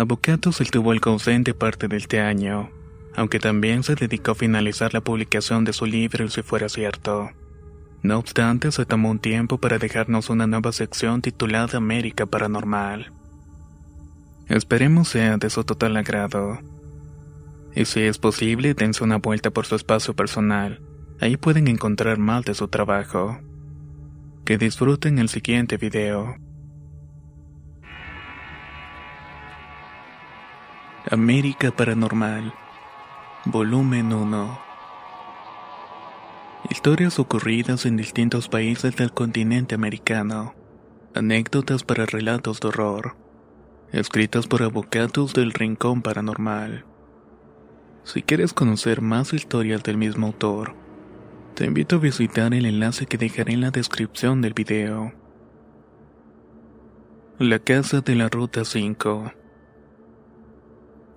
[0.00, 2.70] Avocatus tuvo el consente parte de este año,
[3.14, 7.28] aunque también se dedicó a finalizar la publicación de su libro si fuera cierto.
[8.02, 13.12] No obstante, se tomó un tiempo para dejarnos una nueva sección titulada América Paranormal.
[14.48, 16.60] Esperemos sea de su total agrado.
[17.74, 20.80] Y si es posible, dense una vuelta por su espacio personal.
[21.20, 23.38] Ahí pueden encontrar más de su trabajo.
[24.46, 26.36] Que disfruten el siguiente video.
[31.08, 32.52] América Paranormal,
[33.46, 34.60] volumen 1.
[36.68, 40.54] Historias ocurridas en distintos países del continente americano.
[41.14, 43.16] Anécdotas para relatos de horror.
[43.92, 46.84] Escritas por abogados del Rincón Paranormal.
[48.04, 50.74] Si quieres conocer más historias del mismo autor,
[51.54, 55.14] te invito a visitar el enlace que dejaré en la descripción del video.
[57.38, 59.39] La Casa de la Ruta 5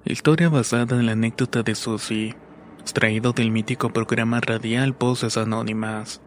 [0.06, 2.36] Historia basada en la anécdota de Susie,
[2.82, 6.22] extraído del mítico programa radial Voces Anónimas.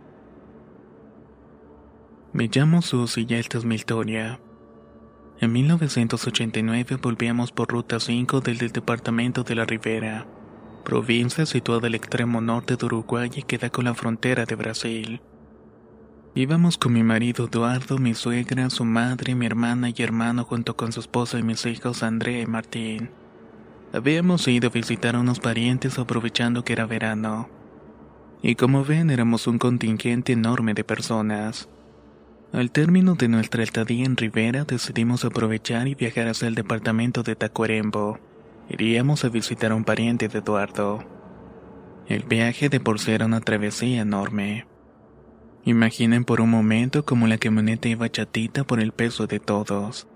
[2.33, 4.41] Me llamo Susie y esta es mi historia.
[5.41, 10.27] En 1989 volvíamos por Ruta 5 desde el departamento de la Ribera,
[10.83, 15.21] provincia situada al extremo norte de Uruguay y que da con la frontera de Brasil.
[16.35, 20.93] Íbamos con mi marido Eduardo, mi suegra, su madre, mi hermana y hermano junto con
[20.93, 23.11] su esposa y mis hijos Andrea y Martín.
[23.93, 27.49] Habíamos ido a visitar a unos parientes aprovechando que era verano.
[28.43, 31.69] Y como ven, éramos un contingente enorme de personas.
[32.53, 37.37] Al término de nuestra estadía en Rivera, decidimos aprovechar y viajar hacia el departamento de
[37.37, 38.19] Tacuarembo.
[38.69, 41.05] Iríamos a visitar a un pariente de Eduardo.
[42.09, 44.67] El viaje de por sí era una travesía enorme.
[45.65, 50.07] Imaginen por un momento como la camioneta iba chatita por el peso de todos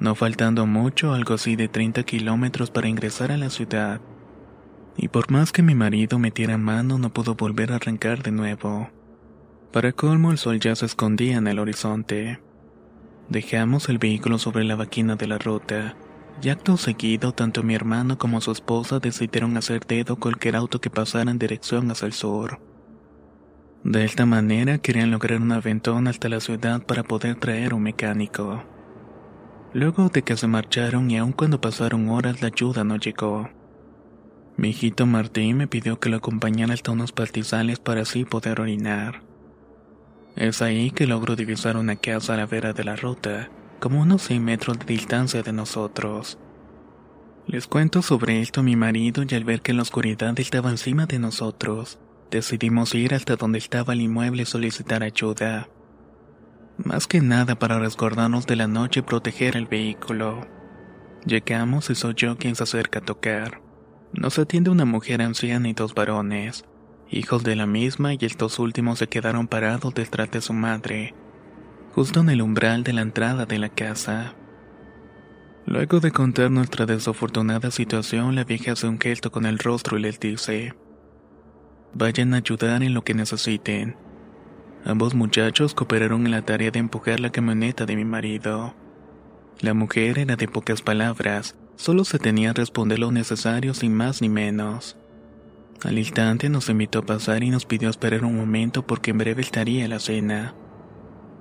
[0.00, 4.00] no faltando mucho, algo así de 30 kilómetros para ingresar a la ciudad.
[4.96, 8.90] Y por más que mi marido metiera mano, no pudo volver a arrancar de nuevo.
[9.72, 12.40] Para colmo, el sol ya se escondía en el horizonte.
[13.28, 15.96] Dejamos el vehículo sobre la vaquina de la ruta,
[16.42, 20.90] y acto seguido, tanto mi hermano como su esposa decidieron hacer dedo cualquier auto que
[20.90, 22.60] pasara en dirección hacia el sur.
[23.84, 28.62] De esta manera querían lograr un aventón hasta la ciudad para poder traer un mecánico.
[29.74, 33.50] Luego de que se marcharon y aun cuando pasaron horas la ayuda no llegó.
[34.56, 39.22] Mi hijito Martín me pidió que lo acompañara hasta unos pastizales para así poder orinar.
[40.36, 44.22] Es ahí que logro divisar una casa a la vera de la ruta, como unos
[44.22, 46.38] 6 metros de distancia de nosotros.
[47.48, 51.06] Les cuento sobre esto a mi marido y al ver que la oscuridad estaba encima
[51.06, 51.98] de nosotros,
[52.30, 55.68] decidimos ir hasta donde estaba el inmueble y solicitar ayuda
[56.78, 60.46] más que nada para resguardarnos de la noche y proteger el vehículo.
[61.24, 63.60] Llegamos y soy yo quien se acerca a tocar.
[64.12, 66.64] Nos atiende una mujer anciana y dos varones,
[67.10, 71.14] hijos de la misma y estos últimos se quedaron parados detrás de su madre,
[71.94, 74.34] justo en el umbral de la entrada de la casa.
[75.66, 80.02] Luego de contar nuestra desafortunada situación, la vieja hace un gesto con el rostro y
[80.02, 80.74] les dice,
[81.94, 83.96] Vayan a ayudar en lo que necesiten.
[84.84, 88.74] Ambos muchachos cooperaron en la tarea de empujar la camioneta de mi marido.
[89.60, 94.20] La mujer era de pocas palabras, solo se tenía a responder lo necesario sin más
[94.20, 94.98] ni menos.
[95.82, 99.40] Al instante nos invitó a pasar y nos pidió esperar un momento porque en breve
[99.40, 100.54] estaría la cena.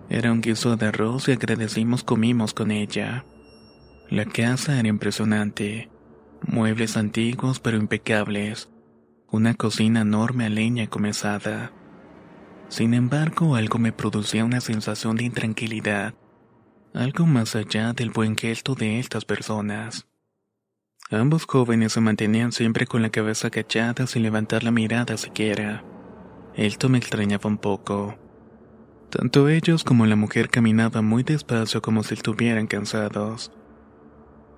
[0.09, 3.25] Era un guiso de arroz y agradecimos comimos con ella.
[4.09, 5.89] La casa era impresionante.
[6.45, 8.69] Muebles antiguos pero impecables.
[9.31, 11.71] Una cocina enorme a leña comenzada.
[12.69, 16.13] Sin embargo, algo me producía una sensación de intranquilidad,
[16.93, 20.07] algo más allá del buen gesto de estas personas.
[21.11, 25.83] Ambos jóvenes se mantenían siempre con la cabeza agachada sin levantar la mirada siquiera.
[26.55, 28.17] Esto me extrañaba un poco.
[29.09, 33.51] Tanto ellos como la mujer caminaban muy despacio como si estuvieran cansados.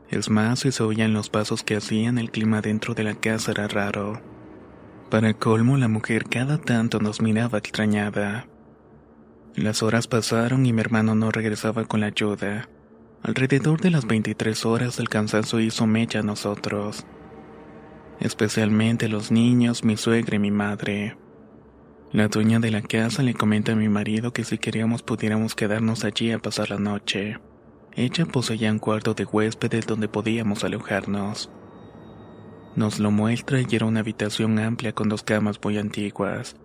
[0.10, 3.52] Es más, si se oían los pasos que hacían, el clima dentro de la casa
[3.52, 4.22] era raro.
[5.16, 8.48] Para colmo, la mujer cada tanto nos miraba extrañada.
[9.56, 12.68] Las horas pasaron y mi hermano no regresaba con la ayuda.
[13.24, 17.06] Alrededor de las 23 horas el cansancio hizo mecha a nosotros.
[18.20, 21.16] Especialmente los niños, mi suegra y mi madre.
[22.12, 26.04] La dueña de la casa le comenta a mi marido que si queríamos pudiéramos quedarnos
[26.04, 27.38] allí a pasar la noche.
[27.94, 31.50] Ella poseía un cuarto de huéspedes donde podíamos alojarnos.
[32.76, 36.58] Nos lo muestra y era una habitación amplia con dos camas muy antiguas.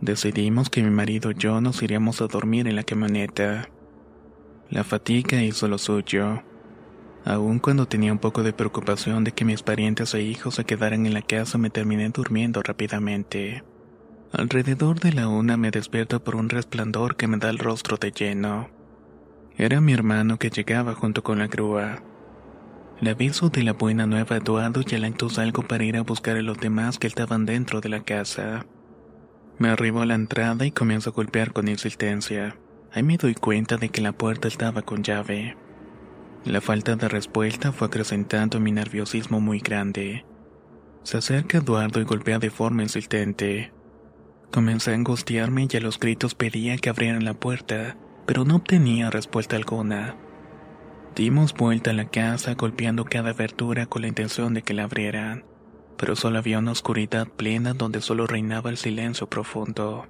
[0.00, 3.68] Decidimos que mi marido y yo nos iríamos a dormir en la camioneta.
[4.70, 6.42] La fatiga hizo lo suyo.
[7.24, 11.04] Aun cuando tenía un poco de preocupación de que mis parientes e hijos se quedaran
[11.04, 13.64] en la casa, me terminé durmiendo rápidamente.
[14.32, 18.12] Alrededor de la una me despierto por un resplandor que me da el rostro de
[18.12, 18.70] lleno.
[19.58, 22.00] Era mi hermano que llegaba junto con la grúa.
[23.00, 26.36] Le aviso de la buena nueva a Eduardo y alentos algo para ir a buscar
[26.36, 28.66] a los demás que estaban dentro de la casa.
[29.58, 32.58] Me arribo a la entrada y comienzo a golpear con insistencia.
[32.92, 35.56] Ahí me doy cuenta de que la puerta estaba con llave.
[36.44, 40.26] La falta de respuesta fue acrecentando mi nerviosismo muy grande.
[41.02, 43.72] Se acerca Eduardo y golpea de forma insistente.
[44.50, 47.96] Comencé a angustiarme y a los gritos pedía que abrieran la puerta,
[48.26, 50.16] pero no obtenía respuesta alguna.
[51.16, 55.44] Dimos vuelta a la casa golpeando cada abertura con la intención de que la abrieran,
[55.96, 60.06] pero solo había una oscuridad plena donde solo reinaba el silencio profundo.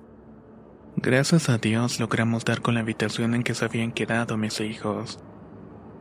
[0.97, 5.19] Gracias a Dios logramos dar con la habitación en que se habían quedado mis hijos.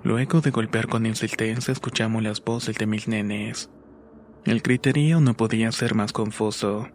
[0.04, 3.70] Luego de golpear con insistencia escuchamos las voces de mis nenes.
[4.46, 6.90] El criterio no podía ser más confuso.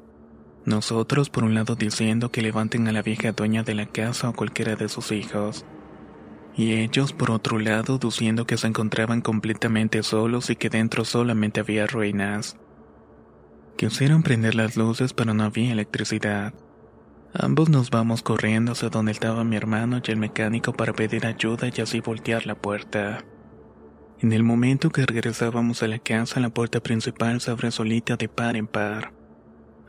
[0.64, 4.32] Nosotros por un lado diciendo que levanten a la vieja dueña de la casa o
[4.34, 5.64] cualquiera de sus hijos.
[6.56, 11.60] Y ellos por otro lado diciendo que se encontraban completamente solos y que dentro solamente
[11.60, 12.56] había ruinas.
[13.76, 16.54] Quisieron prender las luces pero no había electricidad.
[17.32, 21.68] Ambos nos vamos corriendo hacia donde estaba mi hermano y el mecánico para pedir ayuda
[21.74, 23.24] y así voltear la puerta.
[24.20, 28.28] En el momento que regresábamos a la casa, la puerta principal se abre solita de
[28.28, 29.12] par en par.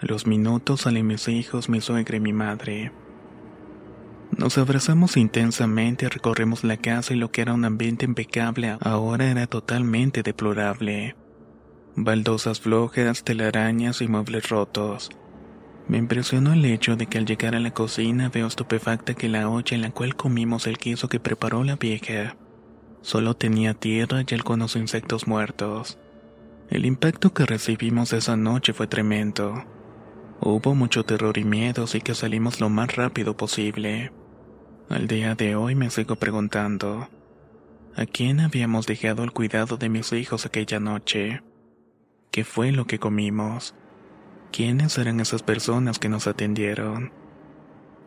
[0.02, 2.92] A los minutos salen mis hijos, mi suegra y mi madre.
[4.38, 9.48] Nos abrazamos intensamente, recorremos la casa y lo que era un ambiente impecable ahora era
[9.48, 11.16] totalmente deplorable.
[11.96, 15.10] Baldosas flojas, telarañas y muebles rotos.
[15.88, 19.50] Me impresionó el hecho de que al llegar a la cocina veo estupefacta que la
[19.50, 22.36] olla en la cual comimos el queso que preparó la vieja
[23.06, 26.00] solo tenía tierra y algunos insectos muertos.
[26.72, 29.64] El impacto que recibimos esa noche fue tremendo.
[30.42, 34.12] Hubo mucho terror y miedo, así que salimos lo más rápido posible.
[34.90, 37.10] Al día de hoy me sigo preguntando,
[37.96, 41.42] ¿a quién habíamos dejado el cuidado de mis hijos aquella noche?
[42.30, 43.74] ¿Qué fue lo que comimos?
[44.52, 47.12] ¿Quiénes eran esas personas que nos atendieron?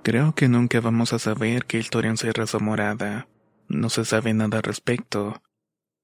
[0.04, 3.26] Creo que nunca vamos a saber qué historia encierra su morada.
[3.66, 5.42] No se sabe nada al respecto,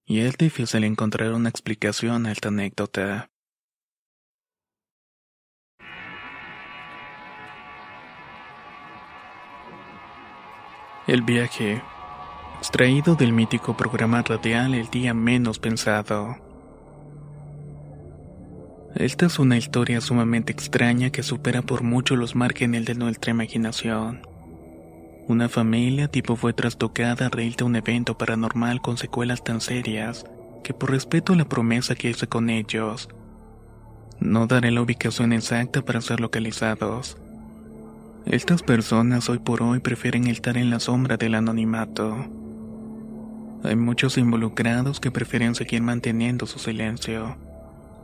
[0.04, 3.30] y es difícil encontrar una explicación a esta anécdota.
[11.06, 11.82] El viaje,
[12.56, 16.38] extraído del mítico programa radial El día menos pensado.
[18.94, 24.26] Esta es una historia sumamente extraña que supera por mucho los márgenes de nuestra imaginación.
[25.28, 30.24] Una familia tipo fue trastocada a raíz de un evento paranormal con secuelas tan serias
[30.62, 33.10] que por respeto a la promesa que hice con ellos,
[34.20, 37.18] no daré la ubicación exacta para ser localizados.
[38.26, 42.26] Estas personas hoy por hoy prefieren estar en la sombra del anonimato.
[43.62, 47.36] Hay muchos involucrados que prefieren seguir manteniendo su silencio.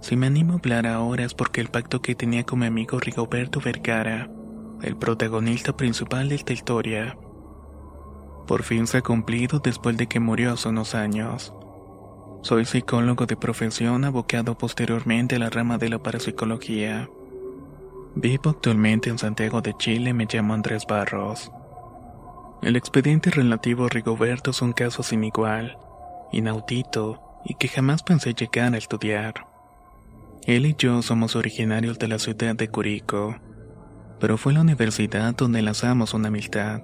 [0.03, 3.00] Si me animo a hablar ahora es porque el pacto que tenía con mi amigo
[3.00, 4.29] Rigoberto Vergara,
[4.83, 7.17] el protagonista principal de esta historia,
[8.47, 11.55] por fin se ha cumplido después de que murió hace unos años.
[12.43, 17.09] Soy psicólogo de profesión abocado posteriormente a la rama de la parapsicología.
[18.17, 21.52] Vivo actualmente en Santiago de Chile, me llamo Andrés Barros.
[22.61, 25.79] El expediente relativo a Rigoberto es un caso sin igual,
[26.33, 29.47] inaudito y que jamás pensé llegar a estudiar.
[30.45, 33.37] Él y yo somos originarios de la ciudad de Curico,
[34.19, 36.83] pero fue la universidad donde lanzamos una amistad.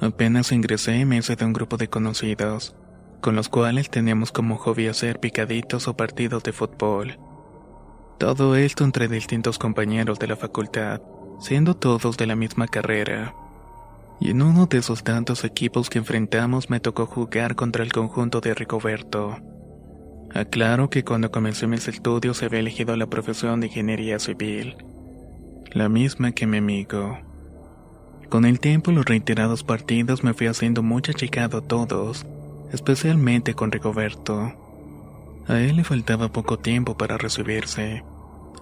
[0.00, 2.76] Apenas ingresé me hice de un grupo de conocidos.
[3.20, 7.18] con los cuales teníamos como hobby hacer picaditos o partidos de fútbol.
[8.18, 11.00] Todo esto entre distintos compañeros de la facultad,
[11.40, 13.34] siendo todos de la misma carrera.
[14.20, 18.40] Y en uno de esos tantos equipos que enfrentamos me tocó jugar contra el conjunto
[18.40, 19.36] de Ricoberto.
[20.32, 24.76] Aclaro que cuando comencé mis estudios había elegido la profesión de ingeniería civil,
[25.72, 27.18] la misma que mi amigo.
[28.28, 32.26] Con el tiempo los reiterados partidos me fui haciendo mucho achicado a todos,
[32.72, 34.63] especialmente con Rigoberto.
[35.48, 38.04] A él le faltaba poco tiempo para recibirse.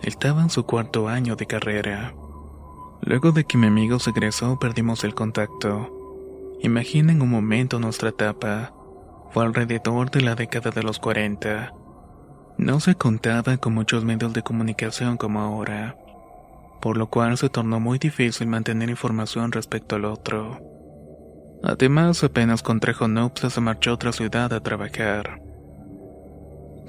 [0.03, 2.15] Estaba en su cuarto año de carrera.
[3.03, 6.59] Luego de que mi amigo se egresó perdimos el contacto.
[6.61, 8.73] Imaginen un momento nuestra etapa.
[9.31, 11.73] Fue alrededor de la década de los 40.
[12.59, 15.97] No se contaba con muchos medios de comunicación como ahora
[16.83, 20.61] por lo cual se tornó muy difícil mantener información respecto al otro.
[21.63, 25.41] Además, apenas contrajo nupcias se marchó a otra ciudad a trabajar.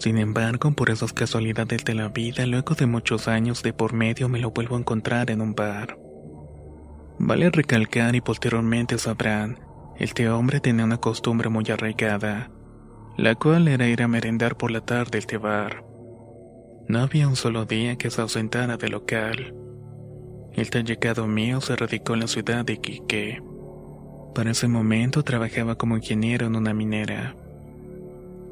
[0.03, 4.27] Sin embargo, por esas casualidades de la vida, luego de muchos años de por medio
[4.27, 5.97] me lo vuelvo a encontrar en un bar.
[7.19, 9.61] Vale recalcar y posteriormente sabrán,
[9.97, 12.51] este hombre tenía una costumbre muy arraigada,
[13.15, 15.85] la cual era ir a merendar por la tarde este bar.
[16.89, 19.55] No había un solo día que se ausentara del local.
[20.51, 23.41] El tan llegado mío se radicó en la ciudad de Iquique.
[24.35, 27.37] Para ese momento trabajaba como ingeniero en una minera.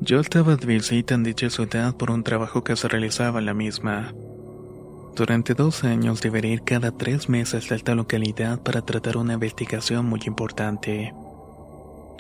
[0.02, 3.54] Yo estaba de visita en dicha ciudad por un trabajo que se realizaba en la
[3.54, 4.14] misma.
[5.16, 10.08] Durante dos años debería ir cada tres meses a esta localidad para tratar una investigación
[10.08, 11.14] muy importante.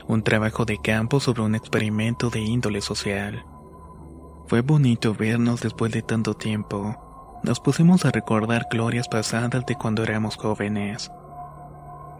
[0.07, 3.43] Un trabajo de campo sobre un experimento de índole social.
[4.47, 6.95] Fue bonito vernos después de tanto tiempo
[7.43, 11.11] nos pusimos a recordar glorias pasadas de cuando éramos jóvenes.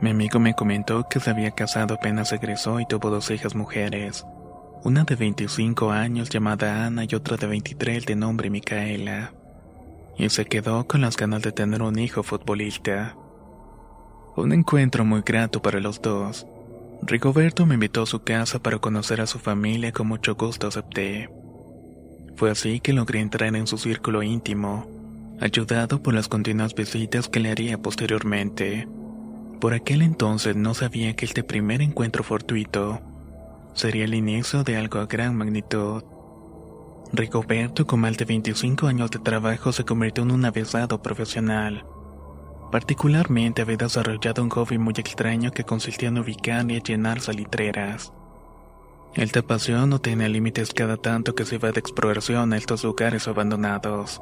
[0.02, 4.26] Mi amigo me comentó que se había casado apenas egresó y tuvo dos hijas mujeres,
[4.84, 9.34] una de 25 años llamada Ana y otra de 23 de nombre Micaela.
[10.18, 13.16] Y se quedó con las ganas de tener un hijo futbolista.
[14.36, 16.48] Un encuentro muy grato para los dos.
[17.04, 20.68] Rigoberto me invitó a su casa para conocer a su familia y con mucho gusto
[20.68, 21.30] acepté.
[22.36, 24.88] Fue así que logré entrar en su círculo íntimo
[25.42, 28.88] ayudado por las continuas visitas que le haría posteriormente.
[29.60, 33.02] Por aquel entonces no sabía que este primer encuentro fortuito
[33.74, 36.04] sería el inicio de algo a gran magnitud.
[37.14, 41.86] Rigoberto, con más de 25 años de trabajo, se convirtió en un avesado profesional.
[42.72, 48.14] Particularmente había desarrollado un hobby muy extraño que consistía en ubicar y llenar salitreras.
[49.14, 53.28] Esta pasión no tenía límites cada tanto que se iba de exploración a estos lugares
[53.28, 54.22] abandonados.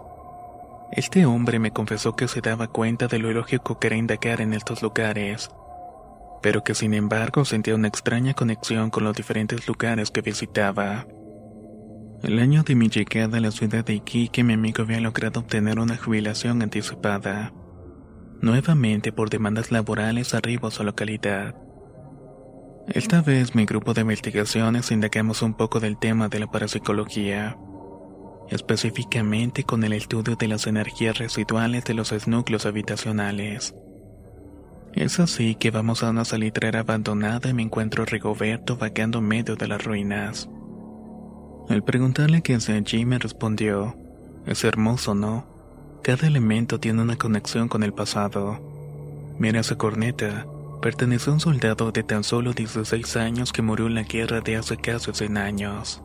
[0.91, 4.53] Este hombre me confesó que se daba cuenta de lo ilógico que era indagar en
[4.53, 5.51] estos lugares,
[6.41, 11.07] pero que sin embargo sentía una extraña conexión con los diferentes lugares que visitaba.
[12.23, 15.79] El año de mi llegada a la ciudad de Iquique, mi amigo había logrado obtener
[15.79, 17.53] una jubilación anticipada,
[18.41, 21.55] nuevamente por demandas laborales arriba a su localidad.
[22.87, 27.57] Esta vez mi grupo de investigaciones indagamos un poco del tema de la parapsicología
[28.51, 33.75] específicamente con el estudio de las energías residuales de los núcleos habitacionales.
[34.93, 39.27] Es así que vamos a una salitrera abandonada y me encuentro a Rigoberto vagando en
[39.27, 40.49] medio de las ruinas.
[41.69, 43.95] Al preguntarle qué hace allí me respondió,
[44.47, 45.45] es hermoso, ¿no?
[46.01, 48.59] Cada elemento tiene una conexión con el pasado.
[49.37, 50.47] Mira esa corneta,
[50.81, 54.55] pertenece a un soldado de tan solo 16 años que murió en la guerra de
[54.55, 56.01] hace casi 100 años.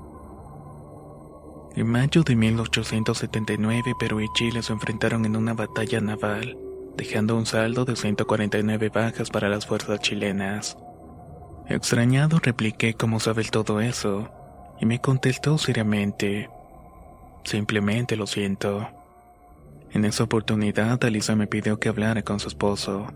[1.75, 6.59] En mayo de 1879, Perú y Chile se enfrentaron en una batalla naval,
[6.97, 10.77] dejando un saldo de 149 bajas para las fuerzas chilenas.
[11.69, 14.31] Extrañado repliqué cómo sabes todo eso,
[14.81, 16.51] y me contestó seriamente.
[17.45, 18.89] Simplemente lo siento.
[19.93, 23.07] En esa oportunidad, Alisa me pidió que hablara con su esposo.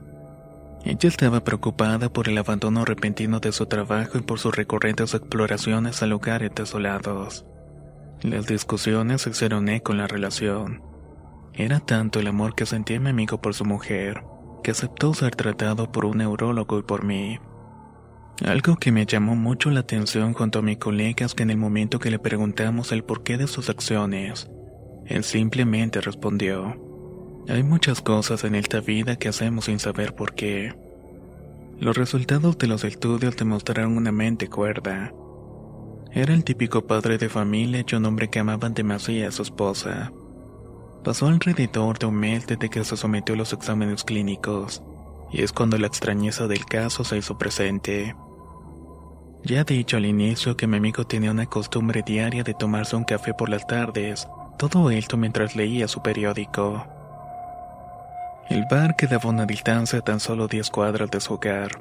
[0.85, 6.03] Ella estaba preocupada por el abandono repentino de su trabajo y por sus recurrentes exploraciones
[6.03, 7.45] a lugares desolados.
[8.23, 10.88] Las discusiones hicieron eco en la relación.
[11.55, 14.23] Era tanto el amor que sentía mi amigo por su mujer,
[14.63, 17.39] que aceptó ser tratado por un neurólogo y por mí.
[18.45, 21.99] Algo que me llamó mucho la atención junto a mis colegas que en el momento
[21.99, 24.49] que le preguntamos el porqué de sus acciones,
[25.07, 26.77] él simplemente respondió,
[27.49, 30.75] hay muchas cosas en esta vida que hacemos sin saber por qué.
[31.81, 35.13] Los resultados de los estudios demostraron una mente cuerda,
[36.13, 40.11] era el típico padre de familia y un hombre que amaba demasiado a su esposa.
[41.09, 44.83] Pasó alrededor de un mes desde que se sometió a los exámenes clínicos,
[45.33, 48.15] y es cuando la extrañeza del caso se hizo presente.
[49.43, 53.05] Ya he dicho al inicio que mi amigo tenía una costumbre diaria de tomarse un
[53.05, 56.87] café por las tardes, todo esto mientras leía su periódico.
[58.51, 61.81] El bar quedaba a una distancia tan solo 10 cuadras de su hogar.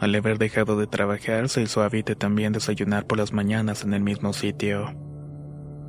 [0.00, 4.02] Al haber dejado de trabajar, se hizo hábito también desayunar por las mañanas en el
[4.02, 4.92] mismo sitio.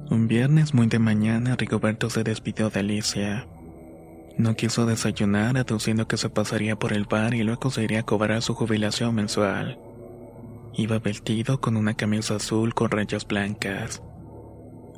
[0.09, 3.45] Un viernes muy de mañana, Rigoberto se despidió de Alicia.
[4.37, 8.05] No quiso desayunar, aduciendo que se pasaría por el bar y luego se iría a
[8.05, 9.77] cobrar su jubilación mensual.
[10.73, 14.01] Iba vestido con una camisa azul con rayas blancas.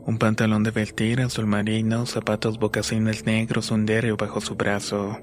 [0.06, 5.18] Un pantalón de vestir azul marino, zapatos bocacines negros, un bajo su brazo.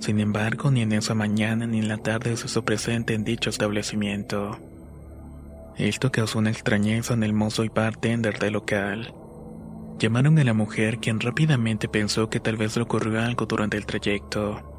[0.00, 3.50] Sin embargo, ni en esa mañana ni en la tarde se hizo presente en dicho
[3.50, 4.58] establecimiento.
[5.78, 9.14] Esto causó una extrañeza en el mozo y bartender del local.
[9.98, 13.86] Llamaron a la mujer, quien rápidamente pensó que tal vez le ocurrió algo durante el
[13.86, 14.72] trayecto.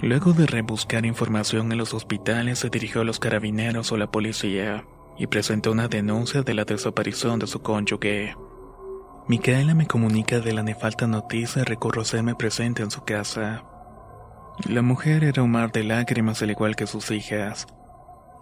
[0.00, 4.84] Luego de rebuscar información en los hospitales, se dirigió a los carabineros o la policía
[5.18, 8.36] y presentó una denuncia de la desaparición de su cónyuge.
[9.26, 13.64] Micaela me comunica de la nefalta noticia y recurrió a hacerme presente en su casa.
[14.68, 17.66] La mujer era un mar de lágrimas al igual que sus hijas.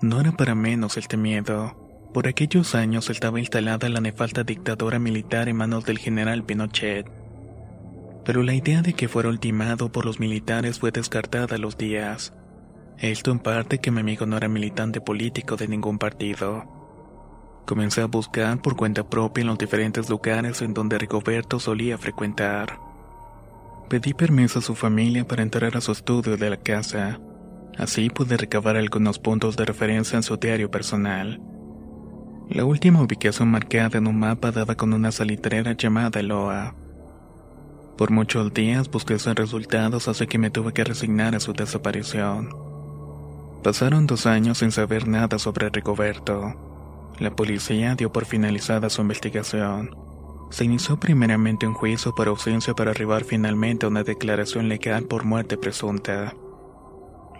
[0.02, 1.76] No era para menos el miedo.
[2.12, 7.06] Por aquellos años estaba instalada la nefalta dictadura militar en manos del general Pinochet
[8.26, 12.34] pero la idea de que fuera ultimado por los militares fue descartada a los días.
[12.98, 16.64] Esto en parte que mi amigo no era militante político de ningún partido.
[17.66, 22.80] Comencé a buscar por cuenta propia en los diferentes lugares en donde Rigoberto solía frecuentar.
[23.88, 27.20] Pedí permiso a su familia para entrar a su estudio de la casa.
[27.78, 31.40] Así pude recabar algunos puntos de referencia en su diario personal.
[32.48, 36.74] La última ubicación marcada en un mapa daba con una salitrera llamada Loa.
[37.98, 42.50] Por muchos días busqué sus resultados hasta que me tuve que resignar a su desaparición.
[43.62, 46.54] Pasaron dos años sin saber nada sobre Rigoberto.
[47.18, 49.96] La policía dio por finalizada su investigación.
[50.50, 55.24] Se inició primeramente un juicio por ausencia para arribar finalmente a una declaración legal por
[55.24, 56.34] muerte presunta.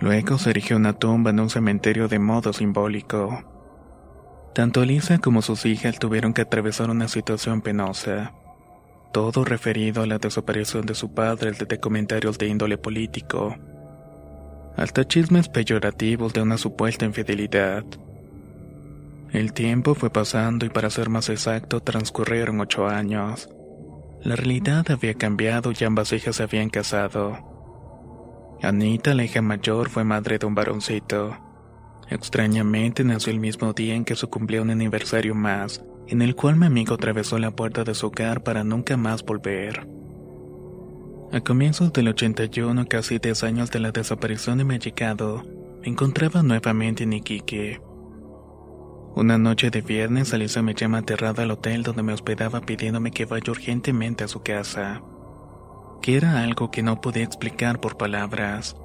[0.01, 3.43] Luego se erigió una tumba en un cementerio de modo simbólico.
[4.55, 8.33] Tanto Lisa como sus hijas tuvieron que atravesar una situación penosa
[9.17, 13.57] todo referido a la desaparición de su padre desde comentarios de índole político,
[14.77, 17.83] hasta chismes peyorativos de una supuesta infidelidad.
[19.33, 23.49] El tiempo fue pasando y para ser más exacto transcurrieron ocho años.
[24.21, 27.56] La realidad había cambiado y ambas hijas se habían casado.
[28.63, 31.37] Anita, la hija mayor, fue madre de un varoncito.
[32.09, 36.57] Extrañamente nació el mismo día en que se cumplía un aniversario más, en el cual
[36.57, 39.87] mi amigo atravesó la puerta de su hogar para nunca más volver.
[41.33, 47.03] A comienzos del 81, casi 10 años de la desaparición de mi me encontraba nuevamente
[47.03, 47.81] en Iquique.
[49.17, 53.25] Una noche de viernes, Alisa me llama aterrada al hotel donde me hospedaba pidiéndome que
[53.25, 55.03] vaya urgentemente a su casa,
[56.01, 58.77] que era algo que no podía explicar por palabras.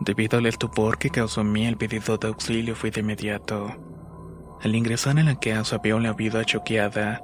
[0.00, 3.72] Debido al estupor que causó en mí el pedido de auxilio, fui de inmediato.
[4.62, 7.20] Al ingresar en la casa vio la vida choqueada.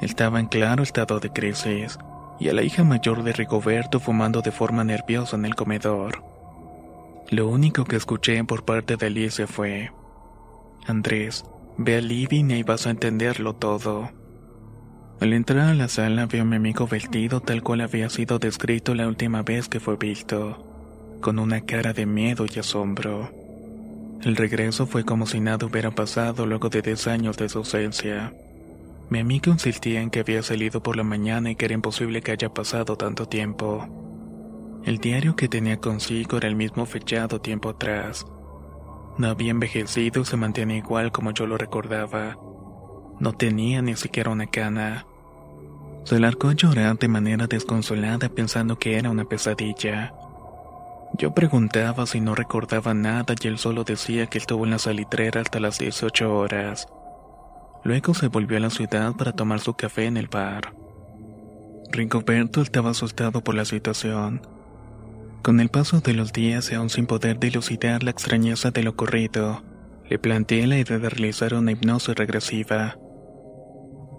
[0.00, 1.98] Estaba en claro estado de crisis,
[2.40, 6.24] y a la hija mayor de Rigoberto fumando de forma nerviosa en el comedor.
[7.30, 9.92] Lo único que escuché por parte de Alicia fue:
[10.86, 11.44] Andrés,
[11.78, 14.10] ve a living y vas a entenderlo todo.
[15.22, 18.92] Al entrar a la sala vio a mi amigo vestido tal cual había sido descrito
[18.96, 23.30] la última vez que fue visto, con una cara de miedo y asombro.
[24.24, 28.34] El regreso fue como si nada hubiera pasado luego de 10 años de su ausencia.
[29.10, 32.32] Mi amigo insistía en que había salido por la mañana y que era imposible que
[32.32, 33.86] haya pasado tanto tiempo.
[34.84, 38.26] El diario que tenía consigo era el mismo fechado tiempo atrás.
[39.18, 42.36] No había envejecido y se mantenía igual como yo lo recordaba.
[43.20, 45.06] No tenía ni siquiera una cana.
[46.04, 50.12] Se largó a llorar de manera desconsolada pensando que era una pesadilla.
[51.18, 55.40] Yo preguntaba si no recordaba nada y él solo decía que estuvo en la salitrera
[55.40, 56.88] hasta las 18 horas.
[57.84, 60.74] Luego se volvió a la ciudad para tomar su café en el bar.
[61.90, 64.40] Rigoberto estaba asustado por la situación.
[65.42, 68.90] Con el paso de los días y aún sin poder dilucidar la extrañeza de lo
[68.90, 69.62] ocurrido,
[70.08, 72.96] le planteé la idea de realizar una hipnosis regresiva,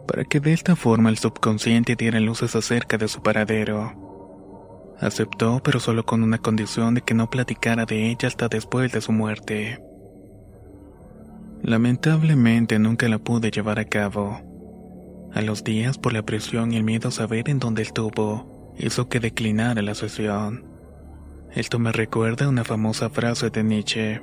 [0.07, 4.93] para que de esta forma el subconsciente diera luces acerca de su paradero.
[4.99, 9.01] Aceptó, pero solo con una condición de que no platicara de ella hasta después de
[9.01, 9.83] su muerte.
[11.61, 14.41] Lamentablemente nunca la pude llevar a cabo.
[15.33, 19.09] A los días, por la presión y el miedo a saber en dónde estuvo, hizo
[19.09, 20.65] que declinara la sesión.
[21.53, 24.21] Esto me recuerda una famosa frase de Nietzsche,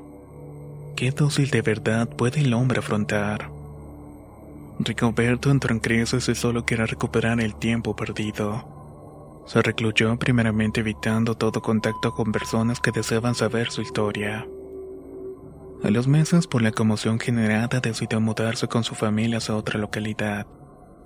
[0.96, 3.59] qué dócil de verdad puede el hombre afrontar.
[4.82, 9.42] Rigoberto entró en crisis y solo quería recuperar el tiempo perdido.
[9.46, 14.46] Se recluyó primeramente evitando todo contacto con personas que deseaban saber su historia.
[15.82, 20.46] A los meses, por la conmoción generada, decidió mudarse con su familia a otra localidad,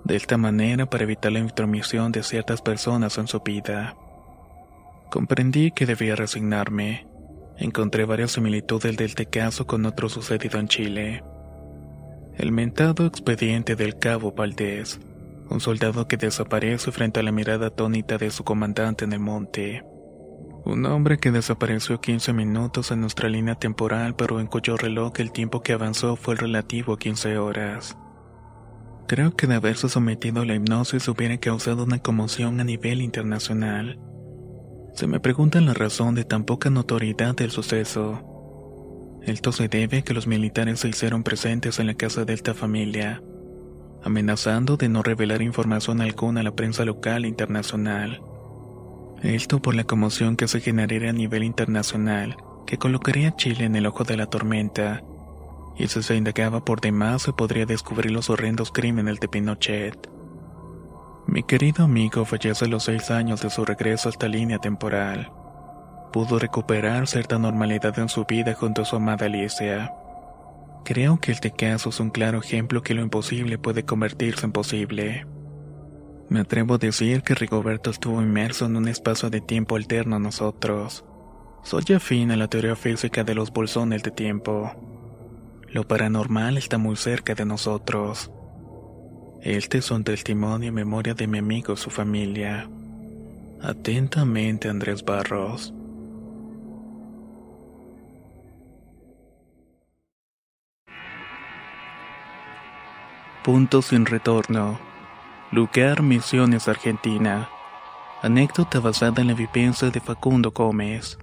[0.05, 3.97] de esta manera para evitar la intromisión de ciertas personas en su vida.
[5.09, 7.07] Comprendí que debía resignarme.
[7.57, 11.23] Encontré varias similitudes del este caso con otro sucedido en Chile.
[12.37, 14.99] El mentado expediente del cabo Valdés,
[15.49, 19.85] un soldado que desaparece frente a la mirada atónita de su comandante en el monte.
[20.65, 25.31] Un hombre que desapareció 15 minutos en nuestra línea temporal, pero en cuyo reloj el
[25.31, 27.97] tiempo que avanzó fue relativo a 15 horas.
[29.07, 33.97] Creo que de haberse sometido a la hipnosis hubiera causado una conmoción a nivel internacional.
[34.93, 38.34] Se me pregunta la razón de tan poca notoriedad del suceso.
[39.25, 42.53] Esto se debe a que los militares se hicieron presentes en la casa de esta
[42.53, 43.23] familia,
[44.03, 48.21] amenazando de no revelar información alguna a la prensa local e internacional.
[49.23, 53.75] Esto por la conmoción que se generaría a nivel internacional, que colocaría a Chile en
[53.75, 55.03] el ojo de la tormenta,
[55.75, 60.07] y si se indagaba por demás se podría descubrir los horrendos crímenes de Pinochet.
[61.25, 65.31] Mi querido amigo fallece a los seis años de su regreso a esta línea temporal.
[66.15, 69.93] Pudo recuperar cierta normalidad en su vida junto a su amada Alicia.
[70.85, 75.27] Creo que este caso es un claro ejemplo que lo imposible puede convertirse en posible.
[76.29, 80.19] Me atrevo a decir que Rigoberto estuvo inmerso en un espacio de tiempo alterno a
[80.19, 81.03] nosotros.
[81.65, 84.71] Soy afín a la teoría física de los bolsones de tiempo.
[85.67, 88.31] Lo paranormal está muy cerca de nosotros.
[89.41, 92.69] Este es un testimonio en memoria de mi amigo y su familia.
[93.61, 95.73] Atentamente, Andrés Barros.
[103.45, 104.79] Punto sin retorno.
[105.51, 107.47] Lugar Misiones, Argentina.
[108.23, 111.19] Anécdota basada en la vivencia de Facundo Gómez.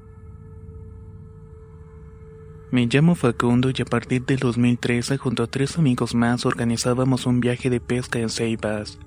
[2.71, 7.41] Me llamo Facundo y a partir del 2013 junto a tres amigos más organizábamos un
[7.41, 9.01] viaje de pesca en Ceibas,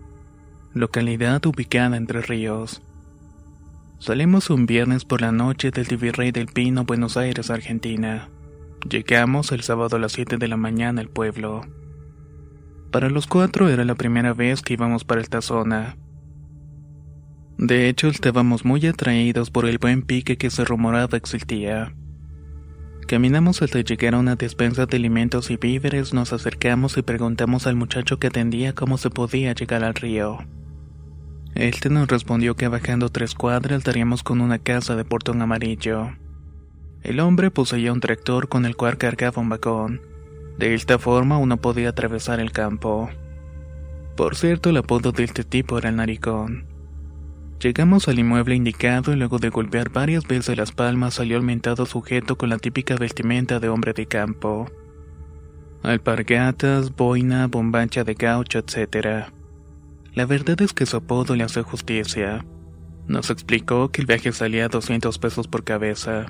[0.73, 2.81] localidad ubicada entre ríos.
[3.97, 8.27] Salimos un viernes por la noche del Virrey del Pino, Buenos Aires, Argentina.
[8.89, 11.61] Llegamos el sábado a las 7 de la mañana al pueblo.
[12.95, 15.97] Para los cuatro era la primera vez que íbamos para esta zona.
[17.57, 21.93] De hecho, estábamos muy atraídos por el buen pique que se rumoraba existía.
[23.05, 27.75] Caminamos hasta llegar a una despensa de alimentos y víveres, nos acercamos y preguntamos al
[27.75, 30.37] muchacho que atendía cómo se podía llegar al río.
[31.53, 36.11] Este nos respondió que bajando tres cuadras daríamos con una casa de portón amarillo.
[37.03, 40.14] El hombre poseía un tractor con el cual cargaba un vagón.
[40.57, 43.09] De esta forma uno podía atravesar el campo.
[44.15, 46.65] Por cierto, el apodo de este tipo era el naricón.
[47.59, 51.85] Llegamos al inmueble indicado y luego de golpear varias veces las palmas salió el mentado
[51.85, 54.69] sujeto con la típica vestimenta de hombre de campo.
[55.83, 59.29] Alpargatas, boina, bombacha de gaucho, etc.
[60.13, 62.45] La verdad es que su apodo le hace justicia.
[63.07, 66.25] Nos explicó que el viaje salía a 200 pesos por cabeza.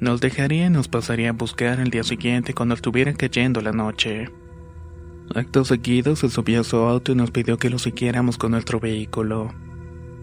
[0.00, 4.30] Nos dejaría y nos pasaría a buscar el día siguiente cuando estuviera cayendo la noche.
[5.34, 8.78] Acto seguido se subió a su auto y nos pidió que lo siguiéramos con nuestro
[8.78, 9.52] vehículo.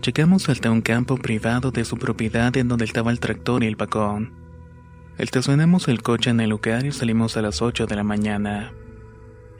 [0.02, 3.76] Llegamos hasta un campo privado de su propiedad en donde estaba el tractor y el
[3.76, 4.34] vagón.
[5.18, 8.72] Estacionamos el coche en el lugar y salimos a las 8 de la mañana.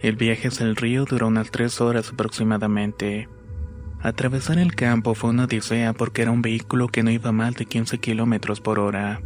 [0.02, 3.28] El viaje hacia el río duró unas 3 horas aproximadamente.
[4.02, 7.66] Atravesar el campo fue una odisea porque era un vehículo que no iba más de
[7.66, 9.22] 15 kilómetros por hora.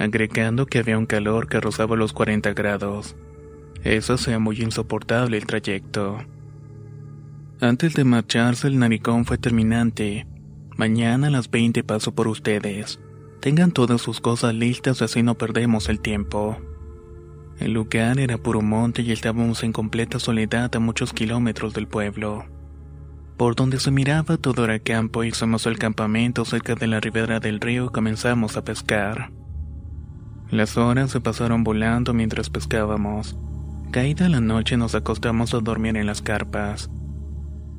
[0.00, 3.16] Agregando que había un calor que rozaba los 40 grados.
[3.84, 6.16] Eso hacía muy insoportable el trayecto.
[7.60, 10.26] Antes de marcharse, el naricón fue terminante.
[10.78, 12.98] Mañana a las 20 paso por ustedes.
[13.40, 16.56] Tengan todas sus cosas listas así no perdemos el tiempo.
[17.58, 22.46] El lugar era puro monte y estábamos en completa soledad a muchos kilómetros del pueblo.
[23.36, 27.60] Por donde se miraba todo era campo, hicimos el campamento cerca de la ribera del
[27.60, 29.30] río y comenzamos a pescar.
[30.50, 33.38] Las horas se pasaron volando mientras pescábamos.
[33.92, 36.90] Caída la noche nos acostamos a dormir en las carpas.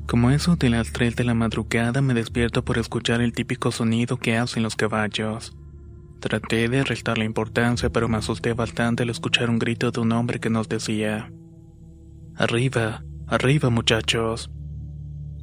[0.06, 4.16] Como eso de las 3 de la madrugada me despierto por escuchar el típico sonido
[4.16, 5.54] que hacen los caballos.
[6.20, 10.40] Traté de restarle importancia, pero me asusté bastante al escuchar un grito de un hombre
[10.40, 11.30] que nos decía:
[12.36, 14.50] Arriba, arriba muchachos.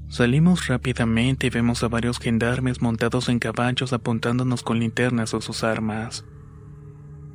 [0.07, 5.63] Salimos rápidamente y vemos a varios gendarmes montados en caballos apuntándonos con linternas o sus
[5.63, 6.25] armas.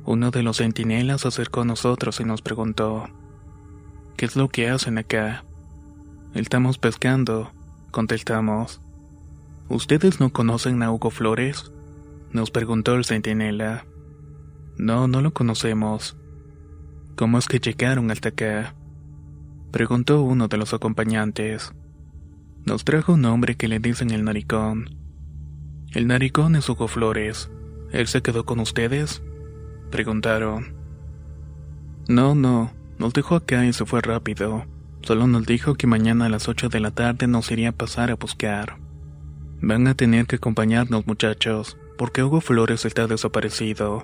[0.05, 3.09] Uno de los centinelas se acercó a nosotros y nos preguntó,
[4.15, 5.43] ¿Qué es lo que hacen acá?
[6.35, 7.51] Estamos pescando,
[7.91, 8.81] contestamos.
[9.67, 11.71] ¿Ustedes no conocen a Hugo Flores?
[12.31, 13.85] Nos preguntó el centinela.
[14.77, 16.15] No, no lo conocemos.
[17.15, 18.75] ¿Cómo es que llegaron hasta acá?
[19.71, 21.73] Preguntó uno de los acompañantes.
[22.63, 24.97] Nos trajo un hombre que le dicen el naricón.
[25.93, 27.49] El naricón es Hugo Flores.
[27.91, 29.23] ¿Él se quedó con ustedes?
[29.91, 30.75] Preguntaron.
[32.07, 34.65] No, no, nos dejó acá y se fue rápido.
[35.01, 38.11] Solo nos dijo que mañana a las 8 de la tarde nos iría a pasar
[38.11, 38.77] a buscar.
[39.61, 44.03] Van a tener que acompañarnos muchachos, porque Hugo Flores está desaparecido.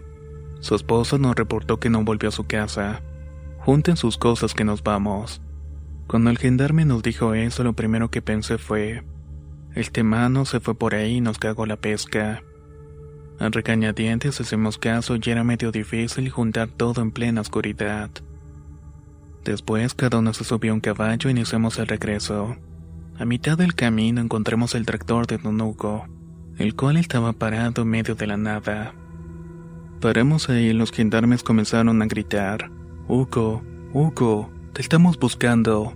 [0.60, 3.02] Su esposa nos reportó que no volvió a su casa.
[3.58, 5.42] Junten sus cosas que nos vamos.
[6.08, 9.04] Cuando el gendarme nos dijo eso, lo primero que pensé fue,
[9.74, 12.44] el temano se fue por ahí y nos cagó la pesca.
[13.42, 18.12] A regañadientes hicimos caso y era medio difícil juntar todo en plena oscuridad.
[19.44, 22.56] Después cada uno se subió a un caballo y iniciamos el regreso.
[23.18, 26.06] A mitad del camino encontramos el tractor de Don Hugo,
[26.60, 28.94] el cual estaba parado en medio de la nada.
[30.02, 32.70] Paramos ahí y los gendarmes comenzaron a gritar,
[33.08, 35.96] Hugo, Hugo, te estamos buscando.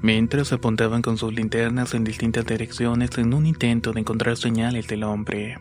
[0.00, 5.04] Mientras apuntaban con sus linternas en distintas direcciones en un intento de encontrar señales del
[5.04, 5.58] hombre.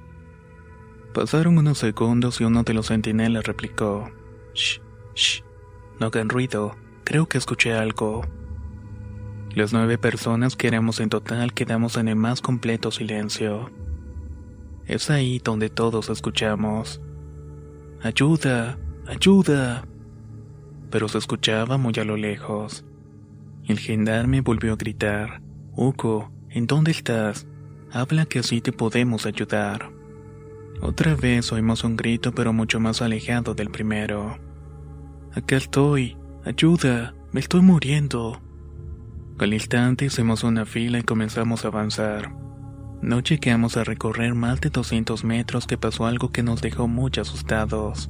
[1.16, 4.12] Pasaron unos segundos y uno de los centinelas replicó,
[4.54, 4.82] Shh,
[5.16, 5.44] shh,
[5.98, 6.76] no hagan ruido,
[7.06, 8.24] creo que escuché algo.
[9.54, 13.72] Las nueve personas que éramos en total quedamos en el más completo silencio.
[14.88, 17.00] Es ahí donde todos escuchamos.
[18.02, 19.88] Ayuda, ayuda.
[20.92, 22.84] Pero se escuchaba muy a lo lejos.
[23.64, 25.42] El gendarme volvió a gritar.
[25.78, 27.48] Hugo, ¿en dónde estás?
[27.94, 29.95] Habla que así te podemos ayudar.
[30.82, 34.38] Otra vez oímos un grito pero mucho más alejado del primero.
[35.34, 36.18] Acá estoy.
[36.44, 37.16] Ayuda.
[37.32, 38.42] Me estoy muriendo.
[39.40, 42.34] Al instante hicimos una fila y comenzamos a avanzar.
[43.02, 47.12] No llegamos a recorrer más de 200 metros que pasó algo que nos dejó muy
[47.20, 48.10] asustados.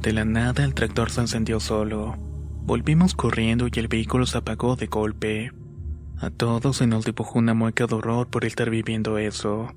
[0.00, 2.16] De la nada el tractor se encendió solo.
[2.62, 5.52] Volvimos corriendo y el vehículo se apagó de golpe.
[6.18, 9.74] A todos se nos dibujó una mueca de horror por estar viviendo eso.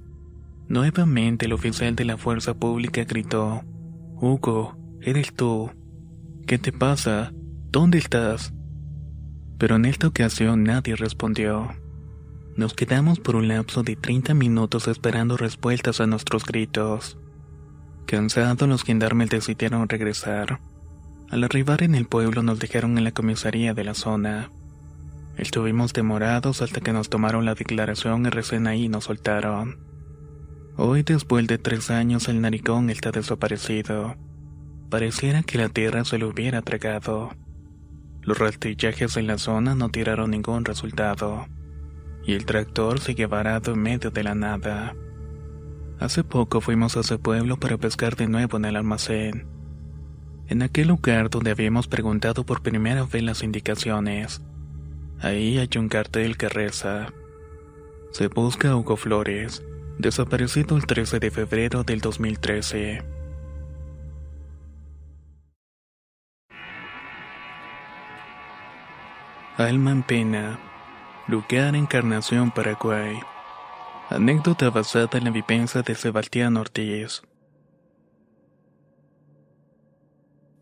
[0.69, 3.63] Nuevamente el oficial de la fuerza pública gritó,
[4.15, 5.69] Hugo, eres tú.
[6.47, 7.33] ¿Qué te pasa?
[7.71, 8.53] ¿Dónde estás?
[9.59, 11.69] pero en esta ocasión nadie respondió.
[12.55, 17.17] Nos quedamos por un lapso de 30 minutos esperando respuestas a nuestros gritos.
[18.07, 20.61] Cansados, los gendarmes decidieron regresar.
[21.29, 24.49] Al arribar en el pueblo nos dejaron en la comisaría de la zona.
[25.37, 29.77] Estuvimos demorados hasta que nos tomaron la declaración y recién ahí nos soltaron.
[30.81, 34.15] Hoy, después de tres años, el naricón está desaparecido.
[34.89, 37.31] Pareciera que la tierra se lo hubiera tragado.
[38.21, 41.47] Los rastrillajes en la zona no tiraron ningún resultado,
[42.23, 44.95] y el tractor sigue varado en medio de la nada.
[45.99, 49.47] Hace poco fuimos a ese pueblo para pescar de nuevo en el almacén.
[50.47, 54.41] En aquel lugar donde habíamos preguntado por primera vez las indicaciones,
[55.19, 57.11] ahí hay un cartel que reza.
[58.13, 59.61] Se busca Hugo Flores,
[59.99, 63.03] desaparecido el 13 de febrero del 2013.
[69.57, 70.59] Alma en pena.
[71.27, 73.19] Lugar Encarnación, Paraguay.
[74.09, 77.21] Anécdota basada en la vivencia de Sebastián Ortiz.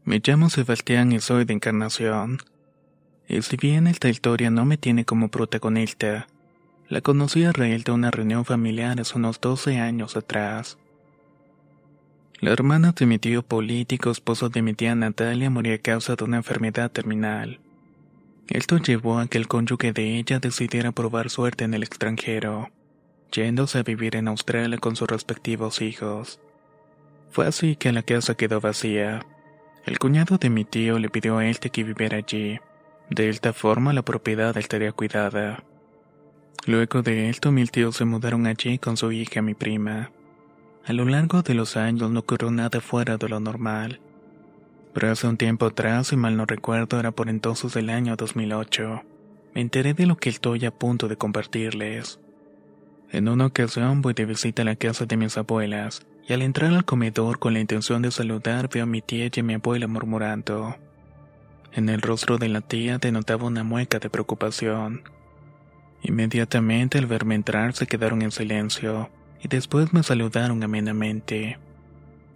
[0.04, 2.40] Me llamo Sebastián y soy de Encarnación.
[3.30, 6.28] Y si bien esta historia no me tiene como protagonista,
[6.90, 10.78] la conocí a raíz de una reunión familiar hace unos 12 años atrás.
[12.40, 16.24] La hermana de mi tío político, esposo de mi tía Natalia, murió a causa de
[16.24, 17.60] una enfermedad terminal.
[18.48, 22.70] Esto llevó a que el cónyuge de ella decidiera probar suerte en el extranjero,
[23.34, 26.40] yéndose a vivir en Australia con sus respectivos hijos.
[27.32, 29.26] Fue así que la casa quedó vacía.
[29.86, 32.60] El cuñado de mi tío le pidió a él que viviera allí.
[33.10, 35.64] De esta forma la propiedad estaría cuidada.
[36.66, 40.12] Luego de esto mi tío se mudaron allí con su hija mi prima.
[40.86, 44.00] A lo largo de los años no ocurrió nada fuera de lo normal.
[44.94, 49.04] Pero hace un tiempo atrás, si mal no recuerdo, era por entonces del año 2008,
[49.54, 52.20] me enteré de lo que estoy a punto de compartirles.
[53.12, 56.74] En una ocasión voy de visita a la casa de mis abuelas, y al entrar
[56.74, 59.88] al comedor con la intención de saludar veo a mi tía y a mi abuela
[59.88, 60.76] murmurando.
[61.74, 65.04] En el rostro de la tía denotaba una mueca de preocupación.
[66.04, 69.10] Inmediatamente al verme entrar se quedaron en silencio,
[69.42, 71.58] y después me saludaron amenamente.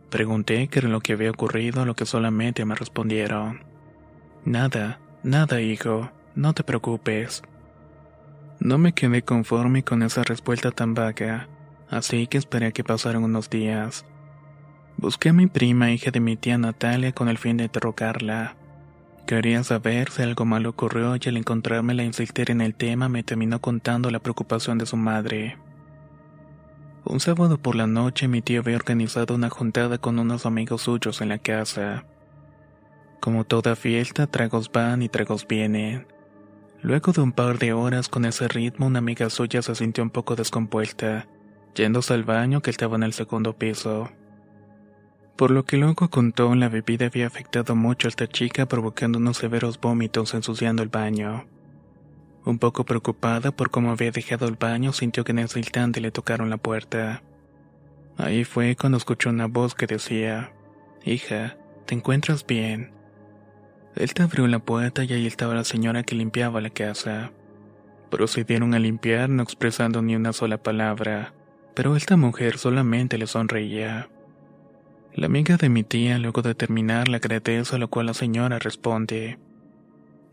[0.10, 3.64] Pregunté qué era lo que había ocurrido, a lo que solamente me respondieron.
[4.44, 7.44] Nada, nada, hijo, no te preocupes.
[8.60, 11.48] No me quedé conforme con esa respuesta tan vaga,
[11.90, 14.06] así que esperé a que pasaran unos días.
[14.98, 18.56] Busqué a mi prima, hija de mi tía Natalia, con el fin de interrogarla.
[19.26, 23.24] Quería saber si algo malo ocurrió y al encontrarme la insistir en el tema me
[23.24, 25.58] terminó contando la preocupación de su madre.
[27.04, 31.22] Un sábado por la noche mi tío había organizado una juntada con unos amigos suyos
[31.22, 32.06] en la casa.
[33.20, 36.08] Como toda fiesta, tragos van y tragos vienen.
[36.82, 40.10] Luego de un par de horas con ese ritmo, una amiga suya se sintió un
[40.10, 41.28] poco descompuesta,
[41.76, 44.10] yéndose al baño que estaba en el segundo piso.
[45.42, 49.38] Por lo que luego contó, la bebida había afectado mucho a esta chica, provocando unos
[49.38, 51.48] severos vómitos ensuciando el baño.
[52.46, 56.12] Un poco preocupada por cómo había dejado el baño, sintió que en ese instante le
[56.12, 57.24] tocaron la puerta.
[58.18, 60.54] Ahí fue cuando escuchó una voz que decía,
[61.06, 62.92] Hija, ¿te encuentras bien?
[63.96, 67.32] Él te abrió la puerta y ahí estaba la señora que limpiaba la casa.
[68.12, 71.34] Procedieron a limpiar no expresando ni una sola palabra,
[71.74, 74.08] pero esta mujer solamente le sonreía.
[75.14, 78.60] La amiga de mi tía, luego de terminar, le agradece a lo cual la señora
[78.60, 79.38] responde: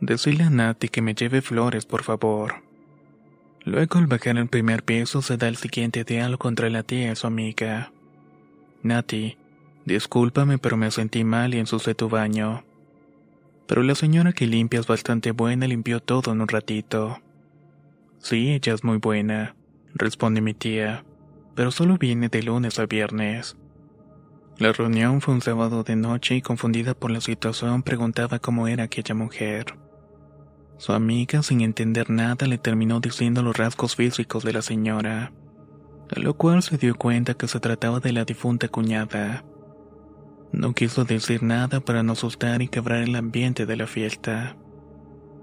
[0.00, 2.62] Decirle a Nati que me lleve flores, por favor.
[3.64, 7.16] Luego, al bajar el primer piso, se da el siguiente diálogo entre la tía y
[7.16, 7.92] su amiga.
[8.84, 9.36] Nati,
[9.84, 12.64] discúlpame, pero me sentí mal y ensucié tu baño.
[13.66, 17.20] Pero la señora que limpia es bastante buena limpió todo en un ratito.
[18.20, 19.56] Sí, ella es muy buena,
[19.94, 21.04] responde mi tía,
[21.54, 23.57] pero solo viene de lunes a viernes.
[24.58, 28.84] La reunión fue un sábado de noche y confundida por la situación preguntaba cómo era
[28.84, 29.78] aquella mujer.
[30.78, 35.32] Su amiga, sin entender nada, le terminó diciendo los rasgos físicos de la señora,
[36.10, 39.44] a lo cual se dio cuenta que se trataba de la difunta cuñada.
[40.50, 44.56] No quiso decir nada para no asustar y quebrar el ambiente de la fiesta.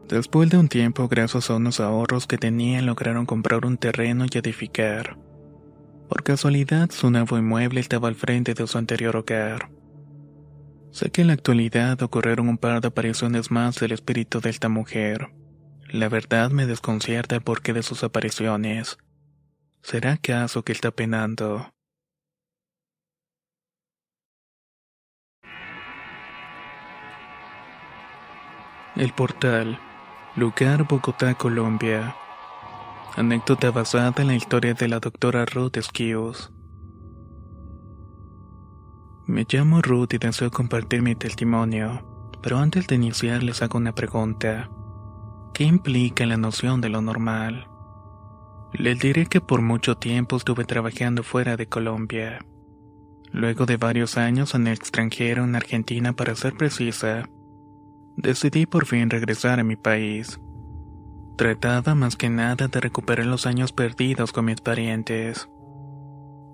[0.09, 4.37] Después de un tiempo, gracias a unos ahorros que tenían, lograron comprar un terreno y
[4.37, 5.17] edificar.
[6.07, 9.69] Por casualidad, su nuevo inmueble estaba al frente de su anterior hogar.
[10.91, 14.69] Sé que en la actualidad ocurrieron un par de apariciones más del espíritu de esta
[14.69, 15.31] mujer.
[15.89, 18.97] La verdad me desconcierta el porqué de sus apariciones.
[19.81, 21.73] ¿Será acaso que está penando?
[28.95, 29.79] El portal.
[30.35, 32.15] Lugar Bogotá, Colombia.
[33.15, 36.51] Anécdota basada en la historia de la doctora Ruth Esquios.
[39.25, 42.05] Me llamo Ruth y deseo compartir mi testimonio,
[42.43, 44.69] pero antes de iniciar les hago una pregunta.
[45.53, 47.67] ¿Qué implica la noción de lo normal?
[48.73, 52.45] Les diré que por mucho tiempo estuve trabajando fuera de Colombia.
[53.31, 57.29] Luego de varios años en el extranjero, en Argentina para ser precisa,
[58.17, 60.39] Decidí por fin regresar a mi país.
[61.37, 65.49] Trataba más que nada de recuperar los años perdidos con mis parientes.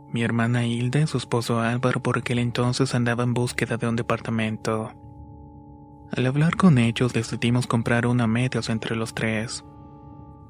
[0.10, 3.96] Mi hermana Hilda y su esposo Álvaro por aquel entonces andaban en búsqueda de un
[3.96, 4.92] departamento.
[6.12, 9.64] Al hablar con ellos decidimos comprar una medias entre los tres.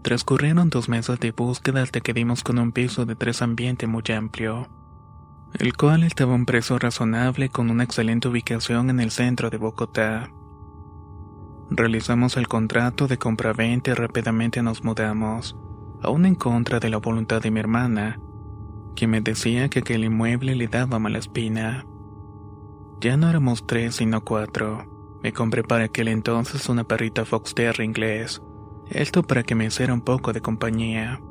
[0.02, 4.04] Transcurrieron dos meses de búsqueda hasta que dimos con un piso de tres ambientes muy
[4.16, 4.70] amplio,
[5.60, 9.58] el cual estaba a un precio razonable con una excelente ubicación en el centro de
[9.58, 10.32] Bogotá.
[11.74, 15.56] Realizamos el contrato de compra-venta y rápidamente nos mudamos,
[16.02, 18.20] aún en contra de la voluntad de mi hermana,
[18.94, 21.86] quien me decía que aquel inmueble le daba mala espina.
[23.00, 24.86] Ya no éramos tres sino cuatro.
[25.24, 28.42] Me compré para aquel entonces una perrita Fox Terrier inglés,
[28.90, 31.22] esto para que me hiciera un poco de compañía.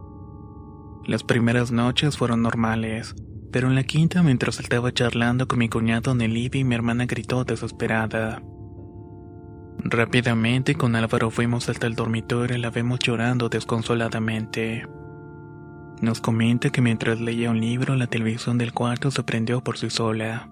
[1.05, 3.14] Las primeras noches fueron normales,
[3.53, 7.05] pero en la quinta mientras estaba charlando con mi cuñado en el living mi hermana
[7.05, 8.42] gritó desesperada.
[9.85, 14.87] Rápidamente con Álvaro fuimos hasta el dormitorio y la vemos llorando desconsoladamente.
[16.03, 19.90] Nos comenta que mientras leía un libro la televisión del cuarto se prendió por sí
[19.90, 20.49] sola.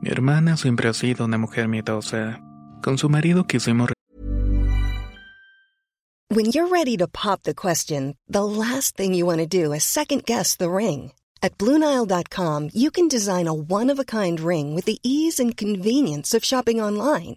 [0.00, 2.40] Mi hermana siempre ha sido una mujer miedosa.
[2.82, 3.90] Con su marido quisimos
[6.30, 9.84] When you're ready to pop the question, the last thing you want to do is
[9.84, 11.12] second guess the ring.
[11.40, 16.80] At BlueNile.com you can design a one-of-a-kind ring with the ease and convenience of shopping
[16.80, 17.36] online.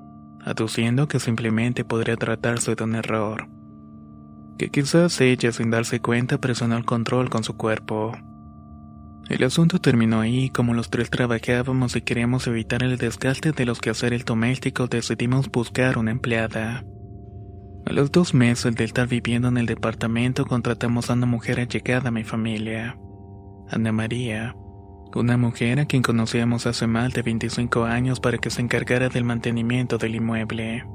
[0.43, 3.47] aduciendo que simplemente podría tratarse de un error.
[4.57, 8.11] Que quizás ella, sin darse cuenta, presionó el control con su cuerpo.
[9.29, 13.79] El asunto terminó ahí, como los tres trabajábamos y queríamos evitar el desgaste de los
[13.79, 16.83] quehaceres domésticos, decidimos buscar una empleada.
[17.85, 22.09] A los dos meses de estar viviendo en el departamento, contratamos a una mujer allegada
[22.09, 22.97] a mi familia,
[23.69, 24.55] Ana María,
[25.19, 29.23] una mujer a quien conocíamos hace más de 25 años para que se encargara del
[29.23, 30.85] mantenimiento del inmueble.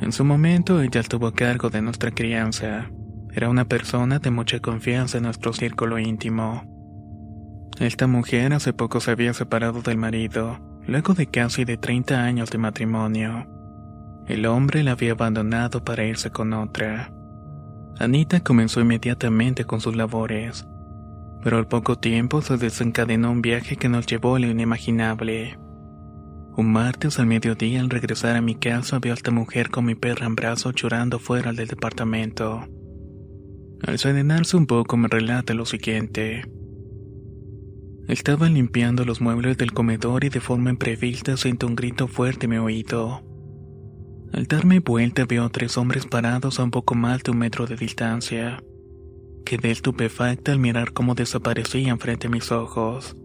[0.00, 2.90] En su momento, ella estuvo a cargo de nuestra crianza.
[3.32, 6.64] Era una persona de mucha confianza en nuestro círculo íntimo.
[7.78, 12.50] Esta mujer hace poco se había separado del marido, luego de casi de 30 años
[12.50, 13.46] de matrimonio.
[14.26, 17.12] El hombre la había abandonado para irse con otra.
[17.98, 20.66] Anita comenzó inmediatamente con sus labores,
[21.42, 25.58] pero al poco tiempo se desencadenó un viaje que nos llevó a lo inimaginable.
[26.56, 29.94] Un martes al mediodía al regresar a mi casa vio a esta mujer con mi
[29.94, 32.66] perra en brazos llorando fuera del departamento.
[33.82, 36.44] Al serenarse un poco me relata lo siguiente.
[38.06, 42.50] Estaba limpiando los muebles del comedor y de forma imprevista sentí un grito fuerte en
[42.50, 43.22] mi oído.
[44.32, 47.66] Al darme vuelta veo a tres hombres parados a un poco más de un metro
[47.66, 48.62] de distancia.
[49.44, 53.16] Quedé estupefacta al mirar cómo desaparecían frente a mis ojos.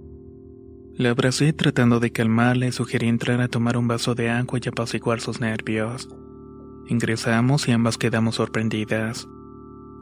[0.93, 4.67] La abracé tratando de calmarla y sugerí entrar a tomar un vaso de agua y
[4.67, 6.09] apaciguar sus nervios.
[6.87, 9.27] Ingresamos y ambas quedamos sorprendidas.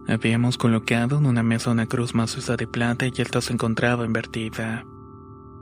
[0.07, 4.85] Habíamos colocado en una mesa una cruz maciza de plata y esta se encontraba invertida.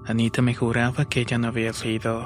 [0.05, 2.25] Anita me juraba que ella no había sido.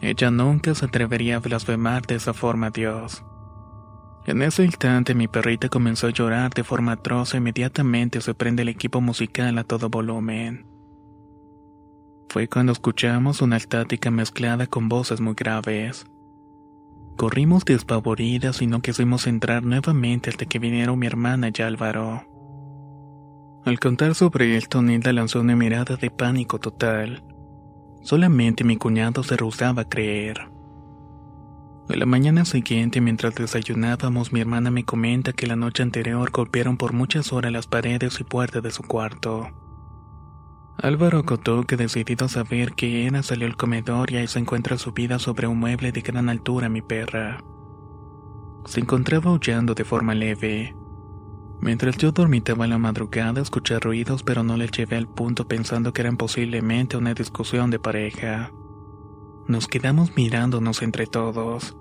[0.00, 3.24] Ella nunca se atrevería a blasfemar de esa forma a Dios.
[4.26, 8.62] En ese instante mi perrita comenzó a llorar de forma atroz e inmediatamente se prende
[8.62, 10.66] el equipo musical a todo volumen.
[12.30, 16.06] Fue cuando escuchamos una estática mezclada con voces muy graves.
[17.16, 22.24] Corrimos despavoridas y no quisimos entrar nuevamente hasta que vinieron mi hermana y Álvaro.
[23.64, 27.22] Al contar sobre esto, Nilda lanzó una mirada de pánico total.
[28.02, 30.53] Solamente mi cuñado se rehusaba a creer.
[31.86, 36.78] A la mañana siguiente, mientras desayunábamos, mi hermana me comenta que la noche anterior golpearon
[36.78, 39.50] por muchas horas las paredes y puertas de su cuarto.
[40.78, 45.18] Álvaro acotó que decidido saber que era salió al comedor y ahí se encuentra subida
[45.18, 47.44] sobre un mueble de gran altura mi perra.
[48.64, 50.74] Se encontraba aullando de forma leve.
[51.60, 55.92] Mientras yo dormitaba en la madrugada escuché ruidos pero no le llevé al punto pensando
[55.92, 58.50] que eran posiblemente una discusión de pareja.
[59.46, 61.76] Nos quedamos mirándonos entre todos.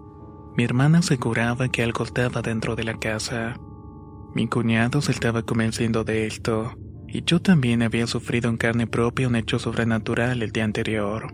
[0.56, 3.58] Mi hermana aseguraba que algo estaba dentro de la casa.
[4.36, 6.74] Mi cuñado se estaba convenciendo de esto
[7.08, 11.34] y yo también había sufrido en carne propia un hecho sobrenatural el día anterior.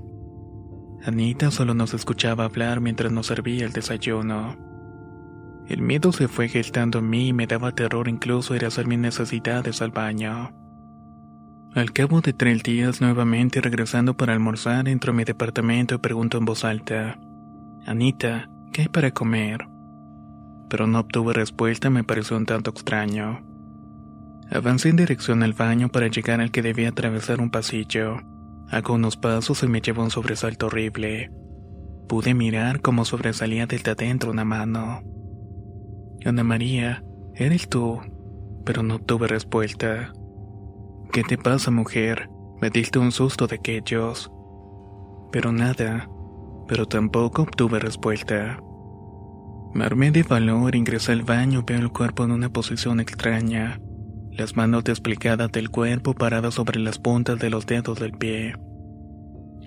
[1.05, 4.57] Anita solo nos escuchaba hablar mientras nos servía el desayuno.
[5.69, 8.88] El miedo se fue gestando en mí y me daba terror incluso ir a hacer
[8.88, 10.51] mis necesidades al baño.
[11.76, 16.39] Al cabo de tres días, nuevamente regresando para almorzar, entro a mi departamento y pregunto
[16.39, 17.20] en voz alta:
[17.86, 19.67] Anita, ¿qué hay para comer?
[20.67, 23.45] Pero no obtuve respuesta, me pareció un tanto extraño.
[24.49, 28.17] Avancé en dirección al baño para llegar al que debía atravesar un pasillo.
[28.72, 31.32] Hago unos pasos y me llevó un sobresalto horrible.
[32.07, 35.03] Pude mirar cómo sobresalía desde adentro una mano.
[36.26, 37.03] Ana María,
[37.36, 37.99] eres tú,
[38.65, 40.13] pero no tuve respuesta.
[41.12, 42.30] ¿Qué te pasa, mujer?
[42.62, 44.32] Me diste un susto de aquellos.
[45.32, 46.10] Pero nada,
[46.68, 48.60] pero tampoco obtuve respuesta.
[49.74, 53.80] Me armé de valor, ingresé al baño, veo el cuerpo en una posición extraña
[54.39, 58.55] las manos desplicadas del cuerpo paradas sobre las puntas de los dedos del pie.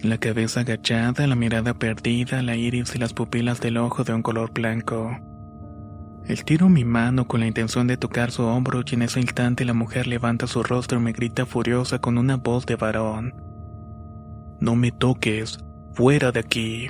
[0.01, 4.23] La cabeza agachada, la mirada perdida, la iris y las pupilas del ojo de un
[4.23, 5.15] color blanco.
[6.27, 9.75] Estiro mi mano con la intención de tocar su hombro y en ese instante la
[9.75, 13.35] mujer levanta su rostro y me grita furiosa con una voz de varón.
[14.61, 15.59] No me toques,
[15.95, 16.89] fuera de aquí.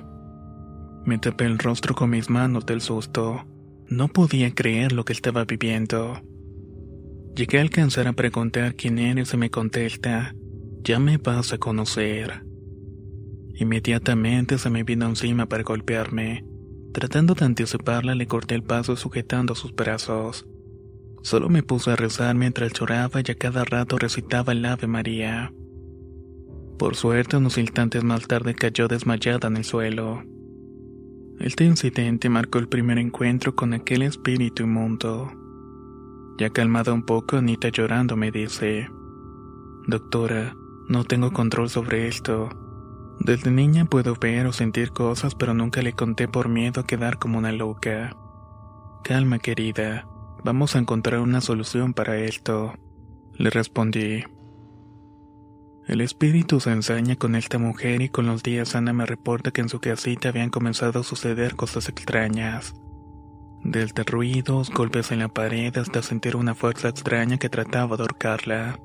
[1.05, 3.47] Me tapé el rostro con mis manos del susto.
[3.89, 6.20] No podía creer lo que estaba viviendo.
[7.35, 10.35] Llegué a alcanzar a preguntar quién eres y me contesta,
[10.85, 12.45] ya me vas a conocer.
[13.55, 16.45] Inmediatamente se me vino encima para golpearme.
[16.93, 20.47] Tratando de anticiparla, le corté el paso sujetando sus brazos.
[21.22, 25.53] Solo me puse a rezar mientras lloraba y a cada rato recitaba el Ave María.
[26.78, 30.22] Por suerte, unos instantes más tarde cayó desmayada en el suelo.
[31.38, 35.32] Este incidente marcó el primer encuentro con aquel espíritu inmundo.
[36.38, 38.88] Ya calmada un poco, Anita llorando me dice,
[39.86, 40.57] Doctora,
[40.88, 42.51] no tengo control sobre esto.
[43.20, 47.18] Desde niña puedo ver o sentir cosas, pero nunca le conté por miedo a quedar
[47.18, 48.16] como una loca.
[49.04, 50.06] Calma, querida.
[50.44, 52.74] Vamos a encontrar una solución para esto.
[53.34, 54.24] Le respondí.
[55.86, 59.60] El espíritu se ensaña con esta mujer y con los días Ana me reporta que
[59.60, 62.74] en su casita habían comenzado a suceder cosas extrañas.
[63.64, 68.78] Desde ruidos, golpes en la pared hasta sentir una fuerza extraña que trataba de ahorcarla.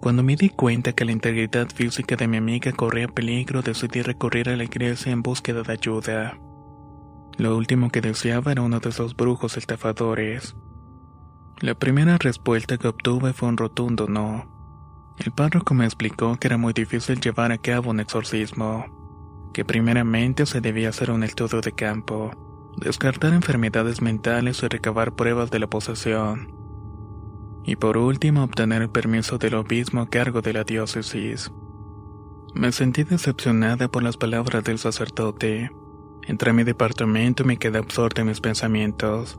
[0.00, 4.48] Cuando me di cuenta que la integridad física de mi amiga corría peligro, decidí recurrir
[4.48, 6.38] a la iglesia en búsqueda de ayuda.
[7.36, 10.56] Lo último que deseaba era uno de esos brujos estafadores.
[11.60, 14.46] La primera respuesta que obtuve fue un rotundo no.
[15.18, 18.86] El párroco me explicó que era muy difícil llevar a cabo un exorcismo,
[19.52, 22.30] que primeramente se debía hacer un estudio de campo,
[22.76, 26.67] descartar enfermedades mentales y recabar pruebas de la posesión.
[27.64, 31.50] Y por último, obtener el permiso del obispo a cargo de la diócesis.
[32.54, 35.70] Me sentí decepcionada por las palabras del sacerdote.
[36.26, 39.38] Entré a mi departamento y me quedé absorta en mis pensamientos.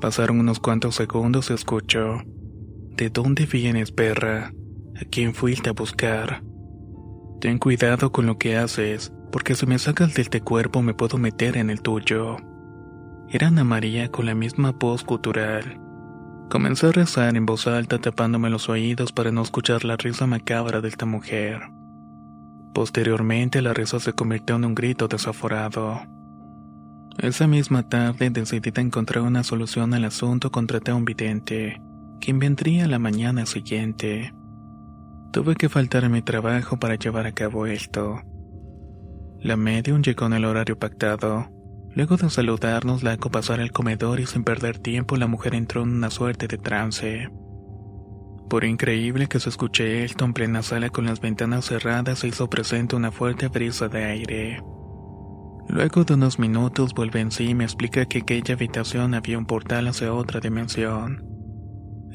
[0.00, 2.18] Pasaron unos cuantos segundos y escucho.
[2.96, 4.52] ¿De dónde vienes, perra?
[5.00, 6.42] ¿A quién fuiste a buscar?
[7.40, 11.18] Ten cuidado con lo que haces, porque si me sacas de este cuerpo me puedo
[11.18, 12.36] meter en el tuyo.
[13.30, 15.80] Era Ana María con la misma voz cultural.
[16.48, 20.80] Comencé a rezar en voz alta tapándome los oídos para no escuchar la risa macabra
[20.80, 21.60] de esta mujer.
[22.72, 26.00] Posteriormente la risa se convirtió en un grito desaforado.
[27.18, 31.82] Esa misma tarde decidí encontrar una solución al asunto contraté a un vidente,
[32.20, 34.32] quien vendría la mañana siguiente.
[35.32, 38.22] Tuve que faltar a mi trabajo para llevar a cabo esto.
[39.40, 41.57] La medium llegó en el horario pactado.
[41.94, 45.82] Luego de saludarnos, la hago pasar al comedor y sin perder tiempo la mujer entró
[45.82, 47.30] en una suerte de trance.
[48.48, 52.48] Por increíble que se escuche esto en plena sala con las ventanas cerradas, se hizo
[52.48, 54.62] presente una fuerte brisa de aire.
[55.68, 59.46] Luego de unos minutos vuelve en sí y me explica que aquella habitación había un
[59.46, 61.28] portal hacia otra dimensión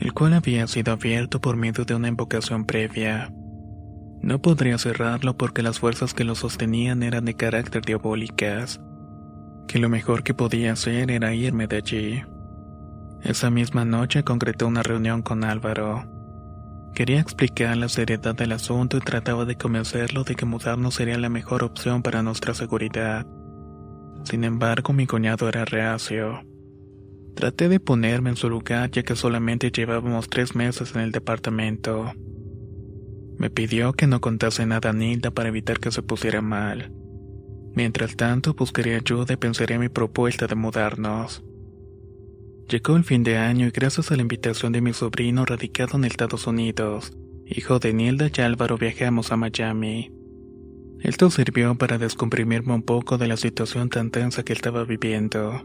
[0.04, 3.34] el cual había sido abierto por medio de una invocación previa.
[4.22, 8.82] No podría cerrarlo porque las fuerzas que lo sostenían eran de carácter diabólicas,
[9.68, 12.24] que lo mejor que podía hacer era irme de allí.
[13.22, 16.04] Esa misma noche concretó una reunión con Álvaro.
[16.94, 21.30] Quería explicar la seriedad del asunto y trataba de convencerlo de que mudarnos sería la
[21.30, 23.26] mejor opción para nuestra seguridad.
[24.26, 26.44] Sin embargo, mi cuñado era reacio.
[27.36, 32.12] Traté de ponerme en su lugar ya que solamente llevábamos tres meses en el departamento.
[33.38, 36.94] Me pidió que no contase nada a Nilda para evitar que se pusiera mal.
[37.76, 41.44] Mientras tanto, buscaría ayuda y pensaría en mi propuesta de mudarnos.
[42.70, 46.06] Llegó el fin de año y gracias a la invitación de mi sobrino radicado en
[46.06, 47.14] Estados Unidos,
[47.46, 50.12] hijo de Nilda y Álvaro, viajamos a Miami.
[51.02, 55.62] Esto sirvió para descomprimirme un poco de la situación tan tensa que estaba viviendo.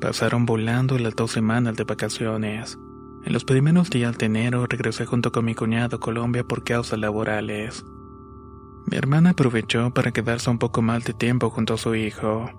[0.00, 2.76] Pasaron volando las dos semanas de vacaciones.
[3.24, 6.98] En los primeros días de enero regresé junto con mi cuñado a Colombia por causas
[6.98, 7.84] laborales.
[8.86, 12.50] Mi hermana aprovechó para quedarse un poco más de tiempo junto a su hijo.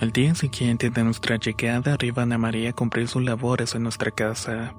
[0.00, 4.10] Al día siguiente de nuestra llegada, arriba Ana María a cumplir sus labores en nuestra
[4.10, 4.74] casa.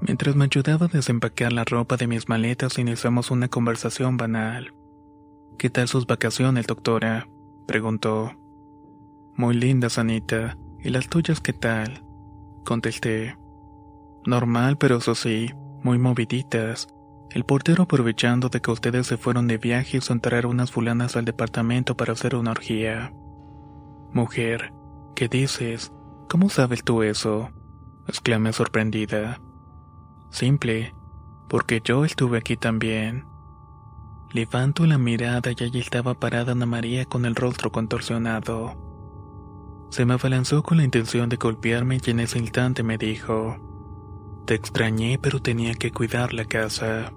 [0.00, 4.74] Mientras me ayudaba a desempacar la ropa de mis maletas, iniciamos una conversación banal.
[5.58, 7.28] ¿Qué tal sus vacaciones, doctora?
[7.66, 8.32] preguntó.
[9.36, 10.58] Muy lindas, Anita.
[10.80, 12.04] ¿Y las tuyas qué tal?
[12.64, 13.38] Contesté.
[14.26, 15.50] Normal, pero eso sí,
[15.82, 16.88] muy moviditas.
[17.34, 21.24] El portero aprovechando de que ustedes se fueron de viaje hizo entrar unas fulanas al
[21.24, 23.12] departamento para hacer una orgía.
[24.12, 24.72] Mujer,
[25.16, 25.92] ¿qué dices?
[26.28, 27.50] ¿Cómo sabes tú eso?
[28.06, 29.40] exclamé sorprendida.
[30.30, 30.94] Simple,
[31.48, 33.26] porque yo estuve aquí también.
[34.32, 38.76] Levanto la mirada y allí estaba parada Ana María con el rostro contorsionado.
[39.90, 43.56] Se me abalanzó con la intención de golpearme y en ese instante me dijo,
[44.46, 47.12] Te extrañé pero tenía que cuidar la casa.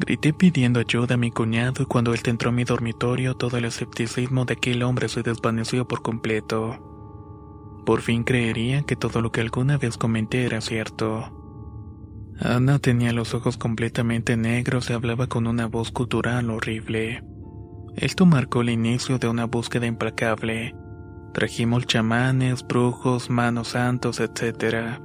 [0.00, 3.66] Grité pidiendo ayuda a mi cuñado y cuando él entró a mi dormitorio todo el
[3.66, 7.82] escepticismo de aquel hombre se desvaneció por completo.
[7.84, 11.36] Por fin creería que todo lo que alguna vez comenté era cierto.
[12.40, 17.22] Ana tenía los ojos completamente negros y hablaba con una voz cultural horrible.
[17.94, 20.74] Esto marcó el inicio de una búsqueda implacable.
[21.34, 24.98] Trajimos chamanes, brujos, manos santos, etc.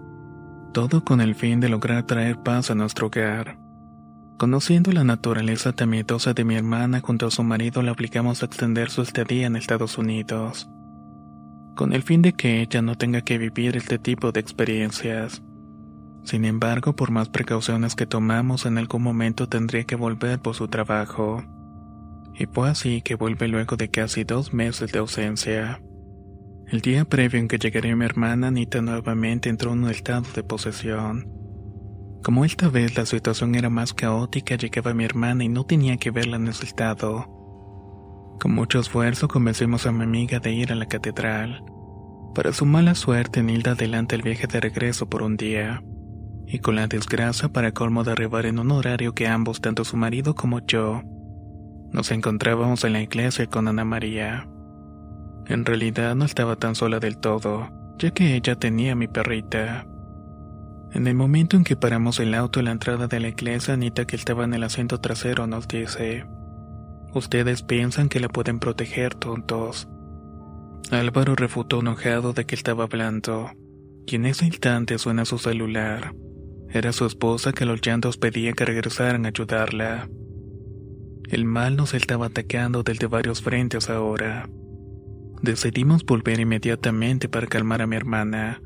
[0.73, 3.64] Todo con el fin de lograr traer paz a nuestro hogar.
[4.37, 8.89] Conociendo la naturaleza temiedosa de mi hermana junto a su marido, le obligamos a extender
[8.89, 10.69] su estadía en Estados Unidos,
[11.73, 15.41] con el fin de que ella no tenga que vivir este tipo de experiencias.
[16.23, 20.67] Sin embargo, por más precauciones que tomamos, en algún momento tendría que volver por su
[20.67, 21.41] trabajo.
[22.33, 25.81] Y fue así que vuelve luego de casi dos meses de ausencia.
[26.67, 30.43] El día previo en que llegaría mi hermana, Anita nuevamente entró en un estado de
[30.43, 31.44] posesión.
[32.23, 36.11] Como esta vez la situación era más caótica, llegaba mi hermana y no tenía que
[36.11, 37.27] verla en ese estado.
[38.39, 41.63] Con mucho esfuerzo convencimos a mi amiga de ir a la catedral.
[42.33, 45.83] Para su mala suerte, Nilda adelanta el viaje de regreso por un día.
[46.47, 49.97] Y con la desgracia para colmo de arribar en un horario que ambos, tanto su
[49.97, 51.01] marido como yo,
[51.91, 54.47] nos encontrábamos en la iglesia con Ana María.
[55.47, 59.87] En realidad no estaba tan sola del todo, ya que ella tenía a mi perrita.
[60.95, 64.05] En el momento en que paramos el auto en la entrada de la iglesia, Anita,
[64.05, 66.25] que estaba en el asiento trasero, nos dice:
[67.13, 69.89] Ustedes piensan que la pueden proteger, tontos.
[70.91, 73.51] Álvaro refutó enojado de que estaba hablando,
[74.05, 76.15] y en ese instante suena su celular.
[76.69, 80.07] Era su esposa que los llantos pedía que regresaran a ayudarla.
[81.29, 84.47] El mal nos estaba atacando desde varios frentes ahora.
[85.41, 88.61] Decidimos volver inmediatamente para calmar a mi hermana.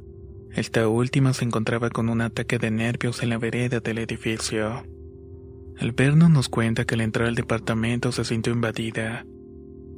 [0.54, 4.84] Esta última se encontraba con un ataque de nervios en la vereda del edificio.
[5.78, 9.26] El vernos nos cuenta que al entrar al departamento se sintió invadida.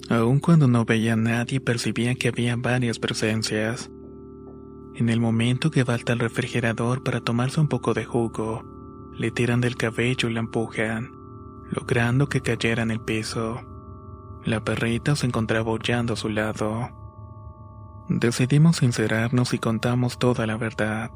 [0.09, 3.89] Aun cuando no veía a nadie percibía que había varias presencias.
[4.95, 8.63] En el momento que va al refrigerador para tomarse un poco de jugo,
[9.17, 11.11] le tiran del cabello y la empujan,
[11.71, 13.61] logrando que cayera en el piso.
[14.43, 17.00] La perrita se encontraba aullando a su lado.
[18.13, 21.11] Decidimos sincerarnos y contamos toda la verdad.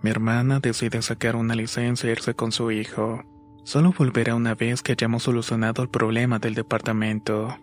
[0.00, 3.22] Mi hermana decide sacar una licencia e irse con su hijo.
[3.64, 7.58] Solo volverá una vez que hayamos solucionado el problema del departamento.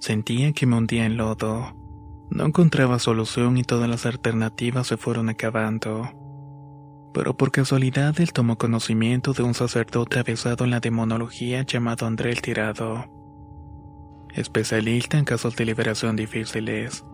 [0.00, 1.76] Sentía que me hundía en lodo.
[2.30, 6.08] No encontraba solución y todas las alternativas se fueron acabando.
[7.12, 12.30] Pero por casualidad él tomó conocimiento de un sacerdote avesado en la demonología llamado André
[12.30, 13.04] el Tirado,
[14.32, 17.04] especialista en casos de liberación difíciles.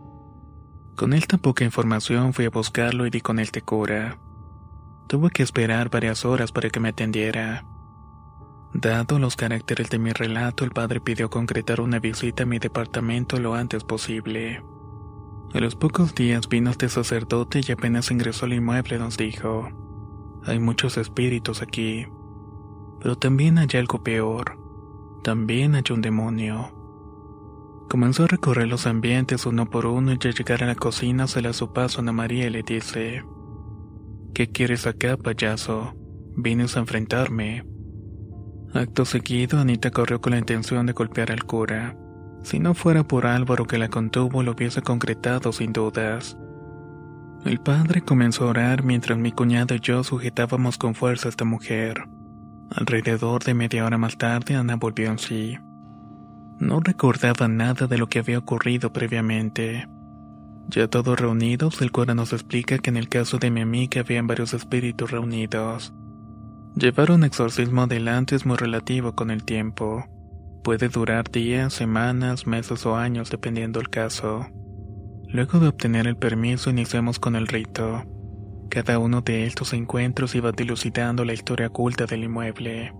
[0.97, 4.19] Con él tan poca información fui a buscarlo y di con él te cura.
[5.07, 7.65] Tuve que esperar varias horas para que me atendiera.
[8.73, 13.41] Dado los caracteres de mi relato, el padre pidió concretar una visita a mi departamento
[13.41, 14.63] lo antes posible.
[15.53, 19.69] A los pocos días vino este sacerdote y apenas ingresó al inmueble nos dijo,
[20.45, 22.07] hay muchos espíritus aquí,
[23.01, 24.61] pero también hay algo peor,
[25.25, 26.80] también hay un demonio.
[27.91, 31.43] Comenzó a recorrer los ambientes uno por uno y al llegar a la cocina se
[31.43, 33.25] la su paso a Ana María y le dice:
[34.33, 35.97] ¿Qué quieres acá, payaso?
[36.37, 37.67] ¿Vienes a enfrentarme?
[38.73, 41.97] Acto seguido, Anita corrió con la intención de golpear al cura.
[42.45, 46.39] Si no fuera por Álvaro que la contuvo, lo hubiese concretado sin dudas.
[47.45, 51.45] El padre comenzó a orar mientras mi cuñado y yo sujetábamos con fuerza a esta
[51.45, 52.05] mujer.
[52.71, 55.59] Alrededor de media hora más tarde, Ana volvió en sí.
[56.61, 59.89] No recordaba nada de lo que había ocurrido previamente.
[60.69, 64.27] Ya todos reunidos, el cura nos explica que en el caso de mi amiga habían
[64.27, 65.95] varios espíritus reunidos.
[66.77, 70.05] Llevar un exorcismo adelante es muy relativo con el tiempo.
[70.63, 74.47] Puede durar días, semanas, meses o años dependiendo el caso.
[75.29, 78.05] Luego de obtener el permiso iniciamos con el rito.
[78.69, 82.93] Cada uno de estos encuentros iba dilucidando la historia oculta del inmueble.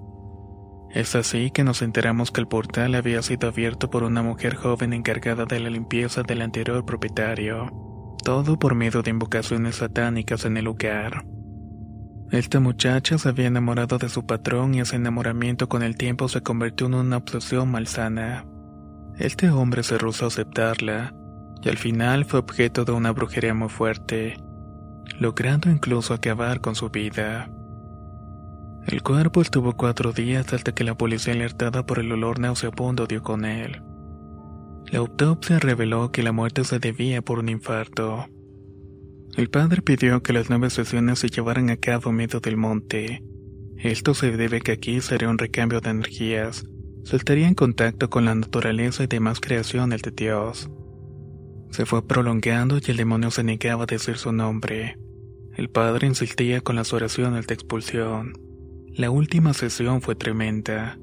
[0.93, 4.93] Es así que nos enteramos que el portal había sido abierto por una mujer joven
[4.93, 7.71] encargada de la limpieza del anterior propietario,
[8.25, 11.25] todo por medio de invocaciones satánicas en el lugar.
[12.33, 16.43] Esta muchacha se había enamorado de su patrón y ese enamoramiento con el tiempo se
[16.43, 18.45] convirtió en una obsesión malsana.
[19.19, 21.13] Este hombre se rehusó a aceptarla,
[21.63, 24.37] y al final fue objeto de una brujería muy fuerte,
[25.19, 27.51] logrando incluso acabar con su vida.
[28.87, 33.23] El cuerpo estuvo cuatro días hasta que la policía alertada por el olor nauseabundo dio
[33.23, 33.83] con él.
[34.91, 38.27] La autopsia reveló que la muerte se debía por un infarto.
[39.37, 43.23] El padre pidió que las nueve sesiones se llevaran a cabo en medio del monte.
[43.77, 46.67] Esto se debe que aquí sería un recambio de energías.
[47.05, 50.69] Se estaría en contacto con la naturaleza y demás creaciones de Dios.
[51.71, 54.99] Se fue prolongando y el demonio se negaba a decir su nombre.
[55.55, 58.50] El padre insistía con las oraciones de expulsión.
[58.95, 60.99] La última sesión fue tremenda.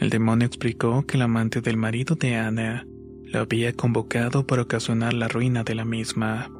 [0.00, 2.86] El demonio explicó que el amante del marido de Ana
[3.22, 6.50] lo había convocado para ocasionar la ruina de la misma.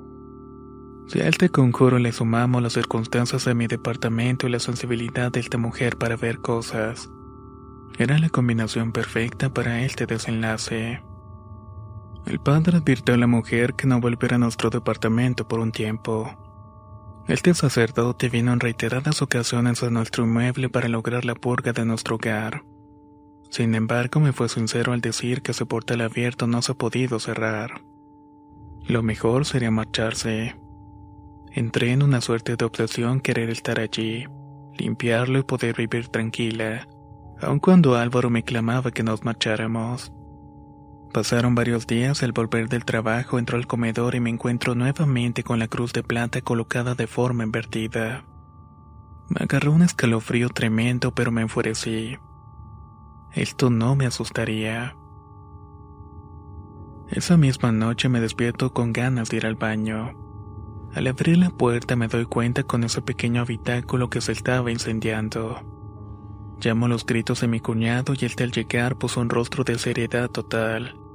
[1.08, 5.40] Si a este conjuro le sumamos las circunstancias de mi departamento y la sensibilidad de
[5.40, 7.10] esta mujer para ver cosas,
[7.98, 11.02] era la combinación perfecta para este desenlace.
[12.24, 16.45] El padre advirtió a la mujer que no volviera a nuestro departamento por un tiempo.
[17.28, 22.16] Este sacerdote vino en reiteradas ocasiones a nuestro inmueble para lograr la purga de nuestro
[22.16, 22.62] hogar.
[23.50, 27.18] Sin embargo, me fue sincero al decir que ese portal abierto no se ha podido
[27.18, 27.82] cerrar.
[28.86, 30.54] Lo mejor sería marcharse.
[31.50, 34.26] Entré en una suerte de obsesión querer estar allí,
[34.76, 36.86] limpiarlo y poder vivir tranquila,
[37.40, 40.12] aun cuando Álvaro me clamaba que nos marcháramos.
[41.16, 45.58] Pasaron varios días, al volver del trabajo entró al comedor y me encuentro nuevamente con
[45.58, 48.26] la cruz de plata colocada de forma invertida.
[49.30, 52.18] Me agarró un escalofrío tremendo, pero me enfurecí.
[53.32, 54.94] Esto no me asustaría.
[57.08, 60.12] Esa misma noche me despierto con ganas de ir al baño.
[60.92, 65.62] Al abrir la puerta me doy cuenta con ese pequeño habitáculo que se estaba incendiando.
[66.60, 70.28] Llamo los gritos de mi cuñado y este al llegar puso un rostro de seriedad
[70.28, 71.05] total.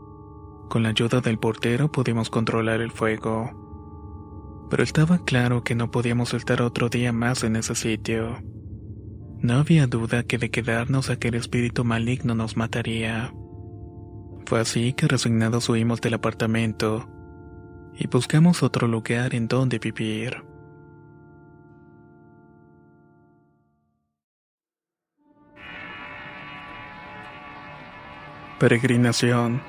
[0.72, 4.68] Con la ayuda del portero pudimos controlar el fuego.
[4.70, 8.42] Pero estaba claro que no podíamos estar otro día más en ese sitio.
[9.40, 13.34] No había duda que de quedarnos aquel espíritu maligno nos mataría.
[14.46, 17.06] Fue así que resignados huimos del apartamento
[17.94, 20.42] y buscamos otro lugar en donde vivir.
[28.58, 29.62] Peregrinación,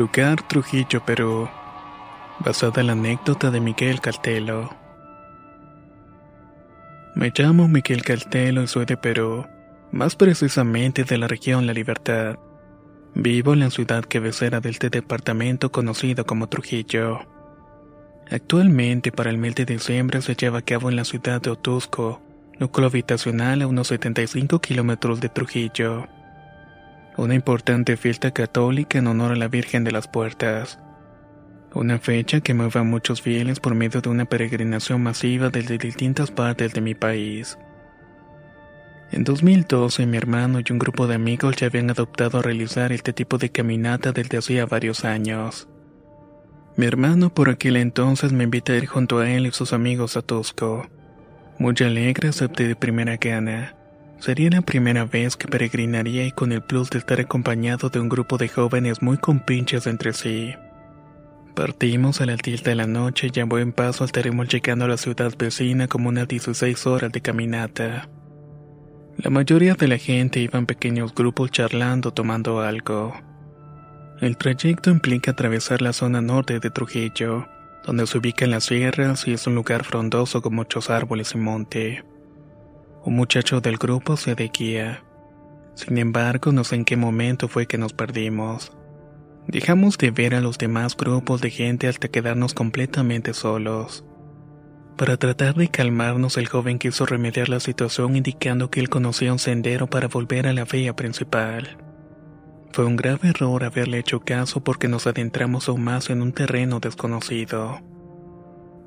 [0.00, 1.46] lugar Trujillo, Perú,
[2.38, 4.70] basada en la anécdota de Miguel Caltelo.
[7.14, 9.44] Me llamo Miguel Caltelo y soy de Perú,
[9.92, 12.38] más precisamente de la región La Libertad.
[13.14, 17.18] Vivo en la ciudad cabecera del departamento conocido como Trujillo.
[18.30, 22.22] Actualmente, para el mes de diciembre se lleva a cabo en la ciudad de Otusco,
[22.58, 26.08] núcleo habitacional a unos 75 kilómetros de Trujillo
[27.20, 30.78] una importante fiesta católica en honor a la Virgen de las Puertas.
[31.74, 36.30] Una fecha que mueve a muchos fieles por medio de una peregrinación masiva desde distintas
[36.30, 37.58] partes de mi país.
[39.12, 43.12] En 2012 mi hermano y un grupo de amigos ya habían adoptado a realizar este
[43.12, 45.68] tipo de caminata desde hacía varios años.
[46.76, 50.16] Mi hermano por aquel entonces me invita a ir junto a él y sus amigos
[50.16, 50.88] a Tusco.
[51.58, 53.76] Muy alegre acepté de primera gana.
[54.20, 58.10] Sería la primera vez que peregrinaría y con el plus de estar acompañado de un
[58.10, 60.54] grupo de jóvenes muy compinches entre sí.
[61.54, 64.98] Partimos a las 10 de la noche y a buen paso estaremos llegando a la
[64.98, 68.10] ciudad vecina como unas 16 horas de caminata.
[69.16, 73.14] La mayoría de la gente iba en pequeños grupos charlando tomando algo.
[74.20, 77.48] El trayecto implica atravesar la zona norte de Trujillo,
[77.86, 82.04] donde se ubican las sierras y es un lugar frondoso con muchos árboles y monte.
[83.02, 85.02] Un muchacho del grupo se de guía.
[85.74, 88.72] Sin embargo, no sé en qué momento fue que nos perdimos.
[89.46, 94.04] Dejamos de ver a los demás grupos de gente hasta quedarnos completamente solos.
[94.98, 99.38] Para tratar de calmarnos, el joven quiso remediar la situación indicando que él conocía un
[99.38, 101.78] sendero para volver a la vía principal.
[102.72, 106.80] Fue un grave error haberle hecho caso porque nos adentramos aún más en un terreno
[106.80, 107.80] desconocido.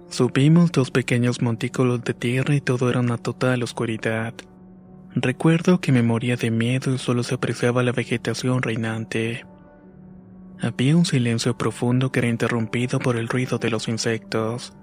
[0.09, 4.33] Subimos dos pequeños montículos de tierra y todo era una total oscuridad.
[5.15, 9.45] Recuerdo que me moría de miedo y solo se apreciaba la vegetación reinante.
[10.59, 14.73] Había un silencio profundo que era interrumpido por el ruido de los insectos.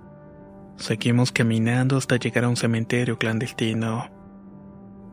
[0.76, 4.10] Seguimos caminando hasta llegar a un cementerio clandestino.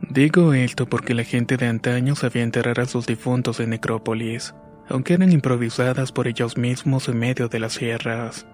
[0.09, 4.53] Digo esto porque la gente de antaño sabía enterrar a sus difuntos en necrópolis,
[4.87, 8.45] aunque eran improvisadas por ellos mismos en medio de las sierras.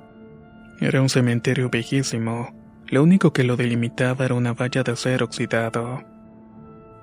[0.83, 2.53] Era un cementerio viejísimo.
[2.87, 6.03] Lo único que lo delimitaba era una valla de acero oxidado.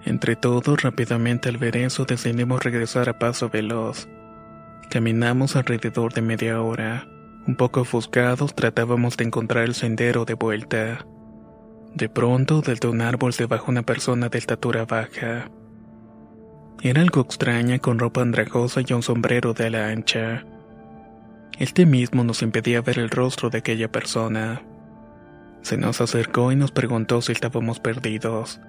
[0.04, 4.06] Entre todos, rápidamente al ver eso, decidimos regresar a paso veloz.
[4.90, 7.08] Caminamos alrededor de media hora.
[7.46, 11.06] Un poco ofuscados, tratábamos de encontrar el sendero de vuelta.
[11.94, 15.50] De pronto, desde un árbol se bajó una persona de estatura baja.
[16.82, 20.44] Era algo extraña con ropa andrajosa y un sombrero de ala ancha.
[21.60, 24.62] Este mismo nos impedía ver el rostro de aquella persona.
[25.60, 28.62] Se nos acercó y nos preguntó si estábamos perdidos.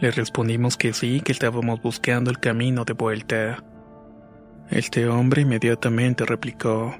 [0.00, 3.62] Le respondimos que sí, que estábamos buscando el camino de vuelta.
[4.68, 6.96] Este hombre inmediatamente replicó,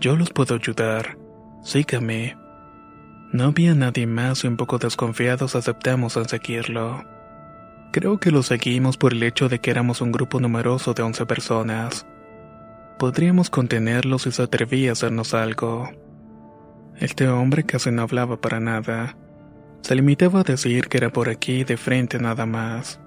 [0.00, 1.18] Yo los puedo ayudar,
[1.64, 2.36] sígame.
[3.32, 7.02] No había nadie más y un poco desconfiados aceptamos a seguirlo.
[7.90, 11.26] Creo que lo seguimos por el hecho de que éramos un grupo numeroso de 11
[11.26, 12.06] personas.
[12.98, 15.90] Podríamos contenerlo si se atrevía a hacernos algo.
[17.00, 19.16] Este hombre casi no hablaba para nada.
[19.82, 23.00] Se limitaba a decir que era por aquí de frente nada más.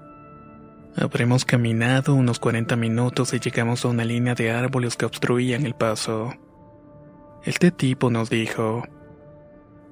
[0.94, 5.74] Habremos caminado unos 40 minutos y llegamos a una línea de árboles que obstruían el
[5.74, 6.34] paso.
[7.44, 8.82] Este tipo nos dijo,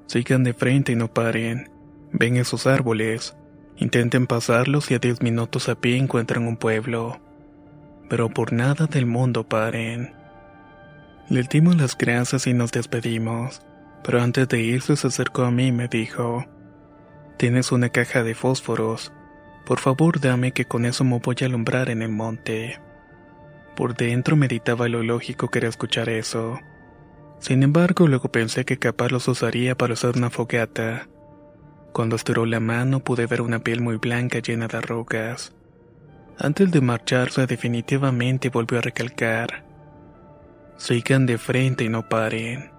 [0.05, 1.71] sigan de frente y no paren,
[2.11, 3.35] ven esos árboles,
[3.77, 7.19] intenten pasarlos y a 10 minutos a pie encuentran un pueblo
[8.09, 10.13] pero por nada del mundo paren.
[11.29, 13.61] Le dimos las gracias y nos despedimos,
[14.03, 16.45] pero antes de irse se acercó a mí y me dijo,
[17.37, 19.11] Tienes una caja de fósforos,
[19.65, 22.79] por favor dame que con eso me voy a alumbrar en el monte.
[23.75, 26.57] Por dentro meditaba lo lógico que era escuchar eso.
[27.39, 31.09] Sin embargo, luego pensé que capaz los usaría para hacer una fogata.
[31.91, 35.53] Cuando estiró la mano pude ver una piel muy blanca llena de arrugas.
[36.39, 39.63] Antes de marcharse definitivamente volvió a recalcar.
[40.77, 42.71] Sigan de frente y no paren.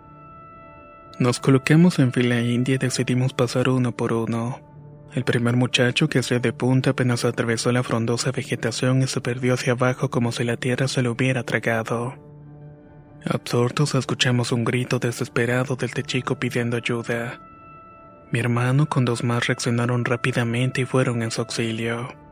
[1.18, 4.60] Nos colocamos en fila india y decidimos pasar uno por uno.
[5.12, 9.54] El primer muchacho que hacía de punta apenas atravesó la frondosa vegetación y se perdió
[9.54, 12.14] hacia abajo como si la tierra se lo hubiera tragado.
[13.24, 17.40] Absortos escuchamos un grito desesperado del chico pidiendo ayuda.
[18.30, 22.27] Mi hermano con dos más reaccionaron rápidamente y fueron en su auxilio.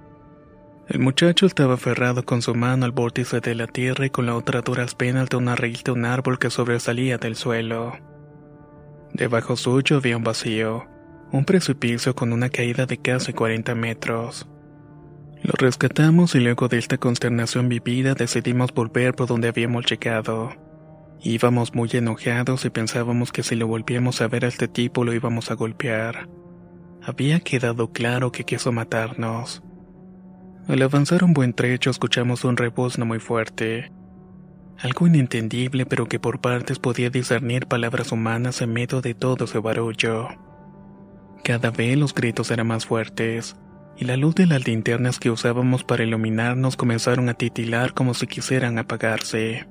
[0.89, 4.37] El muchacho estaba aferrado con su mano al vórtice de la tierra y con la
[4.37, 7.95] otra duras penas de una raíz de un árbol que sobresalía del suelo.
[9.12, 10.87] Debajo suyo había un vacío,
[11.32, 14.49] un precipicio con una caída de casi 40 metros.
[15.43, 20.51] Lo rescatamos y luego de esta consternación vivida decidimos volver por donde habíamos llegado.
[21.20, 25.12] Íbamos muy enojados y pensábamos que si lo volvíamos a ver a este tipo lo
[25.12, 26.28] íbamos a golpear.
[27.03, 29.66] Había quedado claro que quiso matarnos.
[30.69, 33.93] Al avanzar un buen trecho escuchamos un rebuzno muy fuerte.
[34.79, 39.61] Algo inentendible pero que por partes podía discernir palabras humanas en medio de todo ese
[39.61, 40.27] barullo.
[41.45, 43.57] Cada vez los gritos eran más fuertes,
[43.97, 48.27] y la luz de las linternas que usábamos para iluminarnos comenzaron a titilar como si
[48.27, 49.69] quisieran apagarse.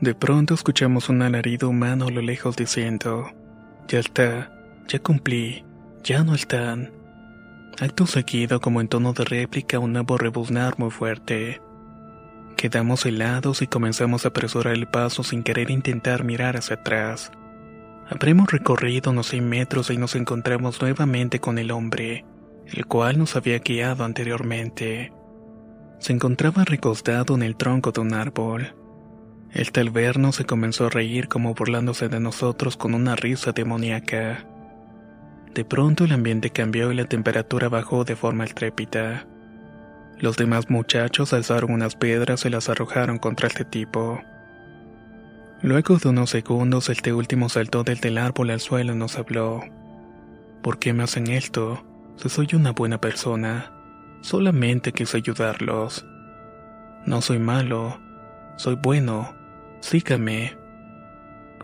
[0.00, 3.30] De pronto escuchamos un alarido humano a lo lejos diciendo,
[3.88, 4.50] Ya está,
[4.88, 5.66] ya cumplí,
[6.02, 7.01] ya no están.
[7.82, 11.60] Acto seguido, como en tono de réplica, un nuevo rebuznar muy fuerte.
[12.56, 17.32] Quedamos helados y comenzamos a apresurar el paso sin querer intentar mirar hacia atrás.
[18.08, 22.24] Habremos recorrido unos 100 metros y nos encontramos nuevamente con el hombre,
[22.72, 25.12] el cual nos había guiado anteriormente.
[25.98, 28.76] Se encontraba recostado en el tronco de un árbol.
[29.50, 34.46] El tal vernos se comenzó a reír como burlándose de nosotros con una risa demoníaca.
[35.54, 39.26] De pronto el ambiente cambió y la temperatura bajó de forma estrépita.
[40.18, 44.20] Los demás muchachos alzaron unas piedras y las arrojaron contra este tipo.
[45.60, 49.60] Luego de unos segundos, este último saltó desde el árbol al suelo y nos habló.
[50.62, 51.84] ¿Por qué me hacen esto?
[52.16, 53.72] Si soy una buena persona.
[54.22, 56.06] Solamente quise ayudarlos.
[57.04, 58.00] No soy malo.
[58.56, 59.34] Soy bueno.
[59.80, 60.56] Sígame.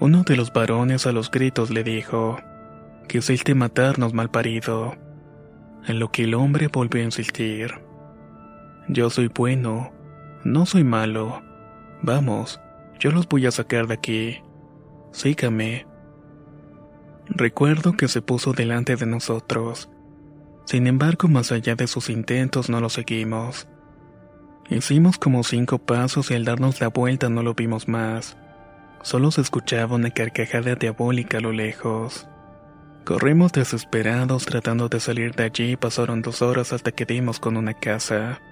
[0.00, 2.38] Uno de los varones a los gritos le dijo.
[3.08, 4.94] Quisiste matarnos, malparido.
[5.86, 7.72] En lo que el hombre volvió a insistir.
[8.86, 9.92] Yo soy bueno,
[10.44, 11.42] no soy malo.
[12.02, 12.60] Vamos,
[13.00, 14.42] yo los voy a sacar de aquí.
[15.10, 15.86] Sígame.
[17.28, 19.88] Recuerdo que se puso delante de nosotros.
[20.66, 23.68] Sin embargo, más allá de sus intentos, no lo seguimos.
[24.68, 28.36] Hicimos como cinco pasos y al darnos la vuelta no lo vimos más.
[29.00, 32.28] Solo se escuchaba una carcajada diabólica a lo lejos.
[33.08, 37.56] Corrimos desesperados tratando de salir de allí y pasaron dos horas hasta que dimos con
[37.56, 38.42] una casa.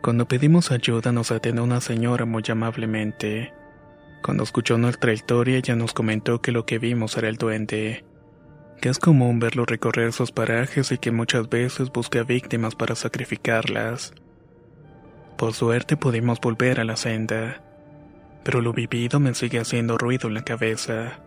[0.00, 3.52] Cuando pedimos ayuda nos atendió una señora muy amablemente.
[4.22, 8.02] Cuando escuchó nuestra historia ella nos comentó que lo que vimos era el duende,
[8.80, 14.14] que es común verlo recorrer sus parajes y que muchas veces busca víctimas para sacrificarlas.
[15.36, 17.62] Por suerte pudimos volver a la senda,
[18.42, 21.20] pero lo vivido me sigue haciendo ruido en la cabeza.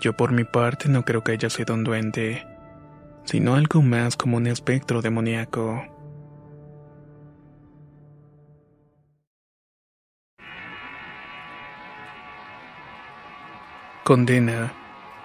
[0.00, 2.46] Yo por mi parte no creo que haya sido un duende,
[3.24, 5.84] sino algo más como un espectro demoníaco.
[14.04, 14.72] Condena.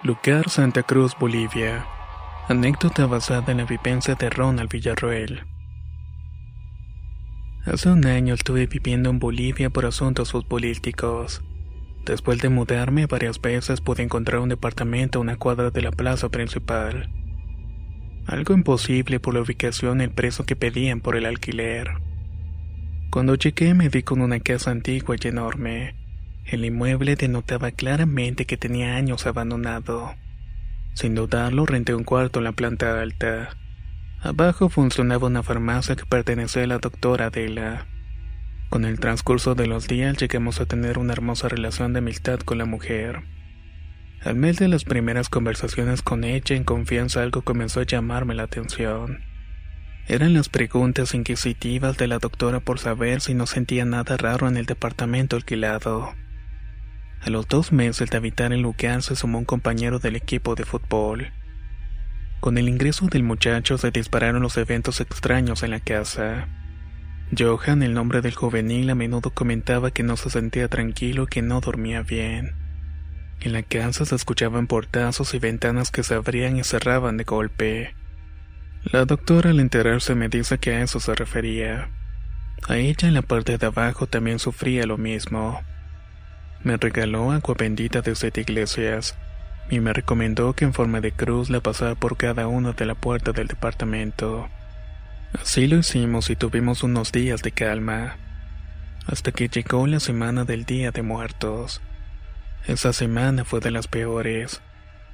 [0.03, 1.85] Lucar, Santa Cruz, Bolivia.
[2.49, 5.43] Anécdota basada en la vivencia de Ronald Villarroel.
[7.65, 11.41] Hace un año estuve viviendo en Bolivia por asuntos futbolísticos.
[12.05, 16.29] Después de mudarme varias veces pude encontrar un departamento a una cuadra de la plaza
[16.29, 17.09] principal.
[18.27, 21.91] algo imposible por la ubicación y el precio que pedían por el alquiler.
[23.11, 25.95] Cuando llegué me di con una casa antigua y enorme.
[26.45, 30.13] El inmueble denotaba claramente que tenía años abandonado.
[30.93, 33.57] Sin dudarlo, renté un cuarto en la planta alta.
[34.21, 37.87] Abajo funcionaba una farmacia que pertenecía a la doctora Adela.
[38.69, 42.57] Con el transcurso de los días llegamos a tener una hermosa relación de amistad con
[42.57, 43.23] la mujer.
[44.21, 48.43] Al mes de las primeras conversaciones con ella en confianza algo comenzó a llamarme la
[48.43, 49.19] atención.
[50.07, 54.57] Eran las preguntas inquisitivas de la doctora por saber si no sentía nada raro en
[54.57, 56.13] el departamento alquilado.
[57.21, 60.65] A los dos meses de habitar en lugar se sumó un compañero del equipo de
[60.65, 61.31] fútbol.
[62.39, 66.47] Con el ingreso del muchacho se dispararon los eventos extraños en la casa.
[67.37, 71.41] Johan, el nombre del juvenil, a menudo comentaba que no se sentía tranquilo y que
[71.41, 72.53] no dormía bien.
[73.41, 77.95] En la casa se escuchaban portazos y ventanas que se abrían y cerraban de golpe.
[78.83, 81.89] La doctora al enterarse me dice que a eso se refería.
[82.67, 85.61] A ella en la parte de abajo también sufría lo mismo.
[86.63, 89.15] Me regaló agua bendita de siete iglesias
[89.69, 92.95] y me recomendó que en forma de cruz la pasara por cada una de la
[92.95, 94.47] puerta del departamento.
[95.41, 98.15] Así lo hicimos y tuvimos unos días de calma,
[99.05, 101.81] hasta que llegó la semana del Día de Muertos.
[102.67, 104.61] Esa semana fue de las peores.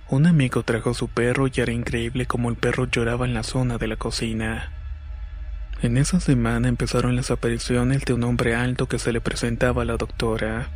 [0.09, 3.78] Un amigo trajo su perro y era increíble como el perro lloraba en la zona
[3.78, 4.72] de la cocina.
[5.82, 9.86] En esa semana empezaron las apariciones de un hombre alto que se le presentaba a
[9.86, 10.69] la doctora.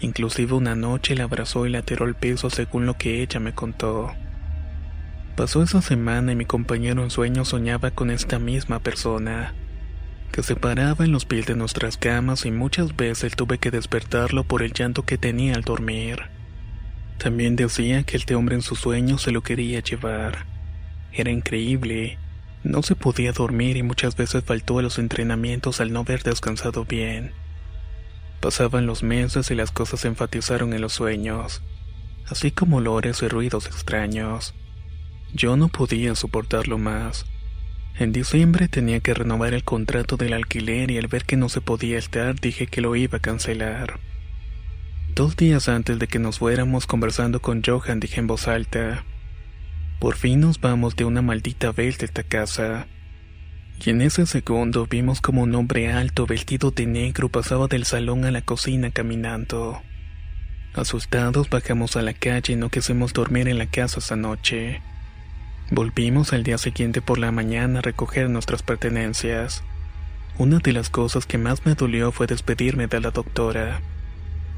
[0.00, 3.52] Inclusive una noche la abrazó y la tiró al piso según lo que ella me
[3.52, 4.14] contó.
[5.36, 9.52] Pasó esa semana y mi compañero en sueño soñaba con esta misma persona,
[10.32, 14.44] que se paraba en los pies de nuestras camas y muchas veces tuve que despertarlo
[14.44, 16.22] por el llanto que tenía al dormir.
[17.18, 20.46] También decía que este hombre en sus sueños se lo quería llevar.
[21.12, 22.18] Era increíble.
[22.64, 26.86] No se podía dormir y muchas veces faltó a los entrenamientos al no haber descansado
[26.86, 27.32] bien.
[28.40, 31.62] Pasaban los meses y las cosas se enfatizaron en los sueños,
[32.26, 34.54] así como olores y ruidos extraños.
[35.36, 37.26] Yo no podía soportarlo más.
[37.98, 41.60] En diciembre tenía que renovar el contrato del alquiler y al ver que no se
[41.60, 44.00] podía estar dije que lo iba a cancelar.
[45.14, 49.04] Dos días antes de que nos fuéramos conversando con Johan dije en voz alta,
[49.98, 52.86] por fin nos vamos de una maldita vez de esta casa.
[53.84, 58.24] Y en ese segundo vimos como un hombre alto vestido de negro pasaba del salón
[58.24, 59.82] a la cocina caminando.
[60.72, 64.80] Asustados bajamos a la calle y no quisimos dormir en la casa esa noche.
[65.70, 69.64] Volvimos al día siguiente por la mañana a recoger nuestras pertenencias.
[70.38, 73.80] Una de las cosas que más me dolió fue despedirme de la doctora.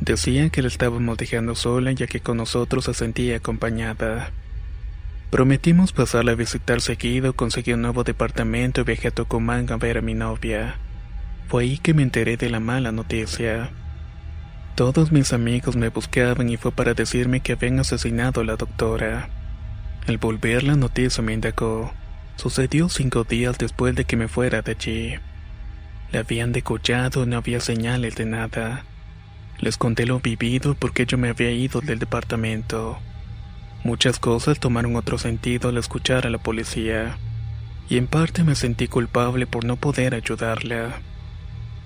[0.00, 4.32] Decía que la estábamos dejando sola ya que con nosotros se sentía acompañada.
[5.30, 9.96] Prometimos pasarla a visitar seguido, conseguí un nuevo departamento y viajé a Tucumán a ver
[9.96, 10.76] a mi novia.
[11.48, 13.70] Fue ahí que me enteré de la mala noticia.
[14.74, 19.30] Todos mis amigos me buscaban y fue para decirme que habían asesinado a la doctora.
[20.07, 21.92] Al volver la noticia me indagó.
[22.36, 25.14] Sucedió cinco días después de que me fuera de allí.
[26.12, 28.84] Le habían decollado y no había señales de nada.
[29.61, 32.99] Les conté lo vivido porque yo me había ido del departamento.
[33.84, 37.18] Muchas cosas tomaron otro sentido al escuchar a la policía,
[37.88, 41.01] y en parte me sentí culpable por no poder ayudarla.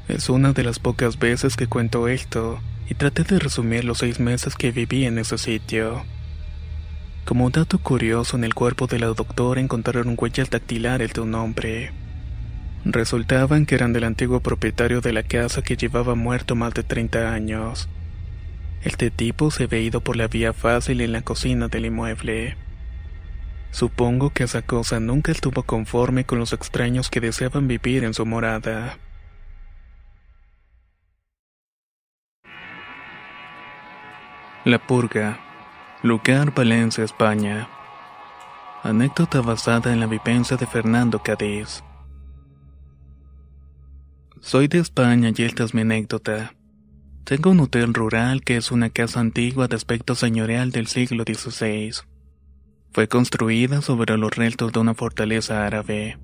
[0.08, 4.20] Es una de las pocas veces que cuento esto, y traté de resumir los seis
[4.20, 6.04] meses que viví en ese sitio.
[7.24, 11.92] Como dato curioso, en el cuerpo de la doctora encontraron huellas dactilares de un hombre.
[12.84, 17.32] Resultaban que eran del antiguo propietario de la casa que llevaba muerto más de 30
[17.32, 17.88] años.
[18.82, 22.56] Este tipo se ve ido por la vía fácil en la cocina del inmueble.
[23.70, 28.26] Supongo que esa cosa nunca estuvo conforme con los extraños que deseaban vivir en su
[28.26, 28.98] morada.
[34.64, 35.51] La Purga
[36.04, 37.68] Lugar Valencia, España.
[38.82, 41.84] Anécdota basada en la vivencia de Fernando Cádiz.
[44.40, 46.56] Soy de España y esta es mi anécdota.
[47.22, 51.92] Tengo un hotel rural que es una casa antigua de aspecto señorial del siglo XVI.
[52.90, 56.18] Fue construida sobre los restos de una fortaleza árabe.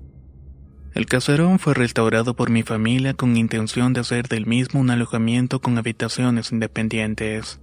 [0.93, 5.61] El caserón fue restaurado por mi familia con intención de hacer del mismo un alojamiento
[5.61, 7.61] con habitaciones independientes.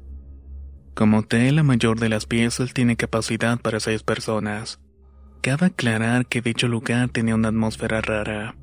[0.96, 4.80] Como hotel, la mayor de las piezas tiene capacidad para seis personas.
[5.42, 8.56] Cabe aclarar que dicho lugar tenía una atmósfera rara.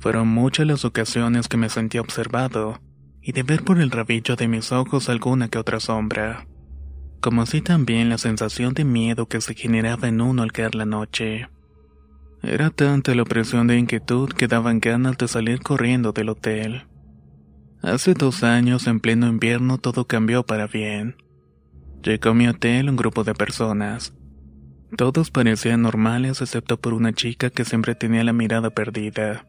[0.00, 2.80] Fueron muchas las ocasiones que me sentí observado
[3.20, 6.46] y de ver por el rabillo de mis ojos alguna que otra sombra.
[7.20, 10.86] Como así también la sensación de miedo que se generaba en uno al caer la
[10.86, 11.50] noche.
[12.42, 16.86] Era tanta la opresión de inquietud que daban ganas de salir corriendo del hotel.
[17.82, 21.16] Hace dos años, en pleno invierno, todo cambió para bien.
[22.04, 24.12] Llegó a mi hotel un grupo de personas.
[24.94, 29.46] Todos parecían normales excepto por una chica que siempre tenía la mirada perdida.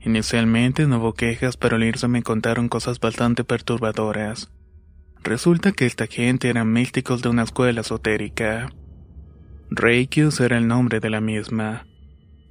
[0.00, 4.50] Inicialmente no hubo quejas, pero al irse me contaron cosas bastante perturbadoras.
[5.22, 8.72] Resulta que esta gente eran místicos de una escuela esotérica.
[9.68, 11.86] Reikius era el nombre de la misma.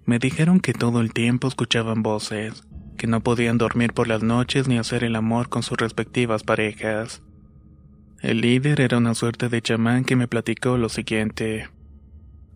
[0.05, 2.63] Me dijeron que todo el tiempo escuchaban voces,
[2.95, 7.23] que no podían dormir por las noches ni hacer el amor con sus respectivas parejas.
[8.25, 11.69] El líder era una suerte de chamán que me platicó lo siguiente.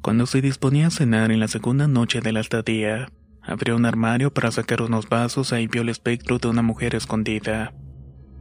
[0.02, 3.12] Cuando se disponía a cenar en la segunda noche de la estadía,
[3.44, 7.72] abrió un armario para sacar unos vasos y vio el espectro de una mujer escondida,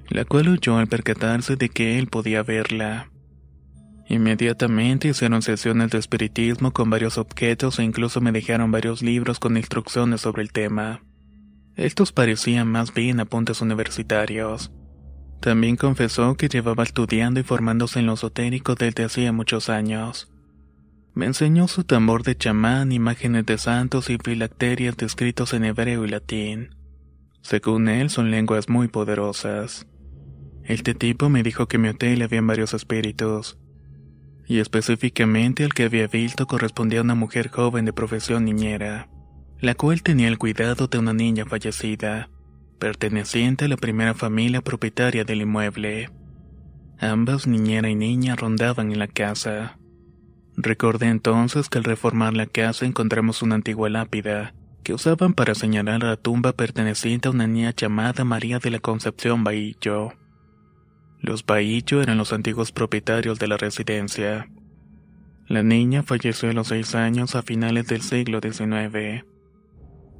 [0.08, 3.10] la cual huyó al percatarse de que él podía verla.
[4.08, 9.58] Inmediatamente hicieron sesiones de espiritismo con varios objetos e incluso me dejaron varios libros con
[9.58, 11.02] instrucciones sobre el tema.
[11.76, 14.72] Estos parecían más bien apuntes universitarios.
[15.40, 20.32] También confesó que llevaba estudiando y formándose en lo esotérico desde hacía muchos años.
[21.14, 26.08] Me enseñó su tambor de chamán, imágenes de santos y filacterias descritos en hebreo y
[26.08, 26.74] latín.
[27.40, 29.86] Según él, son lenguas muy poderosas.
[30.64, 33.58] Este tipo me dijo que en mi hotel había varios espíritus,
[34.46, 39.08] y específicamente el que había visto correspondía a una mujer joven de profesión niñera,
[39.60, 42.28] la cual tenía el cuidado de una niña fallecida,
[42.78, 46.10] perteneciente a la primera familia propietaria del inmueble.
[46.98, 49.78] Ambas, niñera y niña, rondaban en la casa.
[50.56, 56.02] Recordé entonces que al reformar la casa encontramos una antigua lápida que usaban para señalar
[56.02, 60.14] la tumba perteneciente a una niña llamada María de la Concepción Bahillo.
[61.20, 64.48] Los Bahillo eran los antiguos propietarios de la residencia.
[65.46, 69.24] La niña falleció a los seis años a finales del siglo XIX.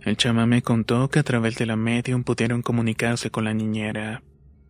[0.03, 4.23] El chamán me contó que a través de la medium pudieron comunicarse con la niñera,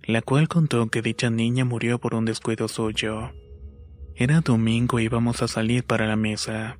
[0.02, 3.32] la cual contó que dicha niña murió por un descuido suyo.
[4.14, 6.78] Era domingo y íbamos a salir para la mesa.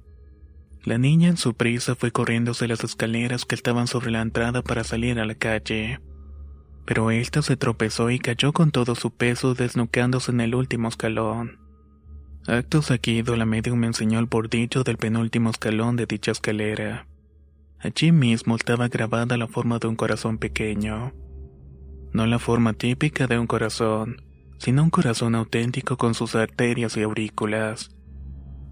[0.84, 4.84] La niña en su prisa fue corriéndose las escaleras que estaban sobre la entrada para
[4.84, 6.01] salir a la calle
[6.88, 11.59] pero ésta se tropezó y cayó con todo su peso desnucándose en el último escalón.
[12.46, 17.07] Acto seguido, la medium me enseñó el bordillo del penúltimo escalón de dicha escalera.
[17.81, 21.12] Allí mismo estaba grabada la forma de un corazón pequeño.
[22.12, 24.22] No la forma típica de un corazón,
[24.59, 27.91] sino un corazón auténtico con sus arterias y aurículas.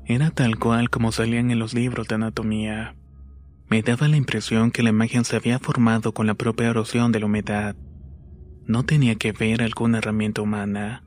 [0.05, 2.97] Era tal cual como salían en los libros de anatomía.
[3.69, 7.21] Me daba la impresión que la imagen se había formado con la propia erosión de
[7.21, 7.77] la humedad.
[8.65, 11.05] No tenía que ver alguna herramienta humana.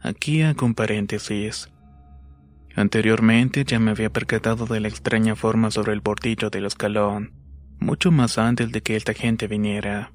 [0.00, 1.70] Aquí hago un paréntesis.
[2.76, 7.32] Anteriormente ya me había percatado de la extraña forma sobre el bordillo del escalón,
[7.78, 10.12] mucho más antes de que esta gente viniera.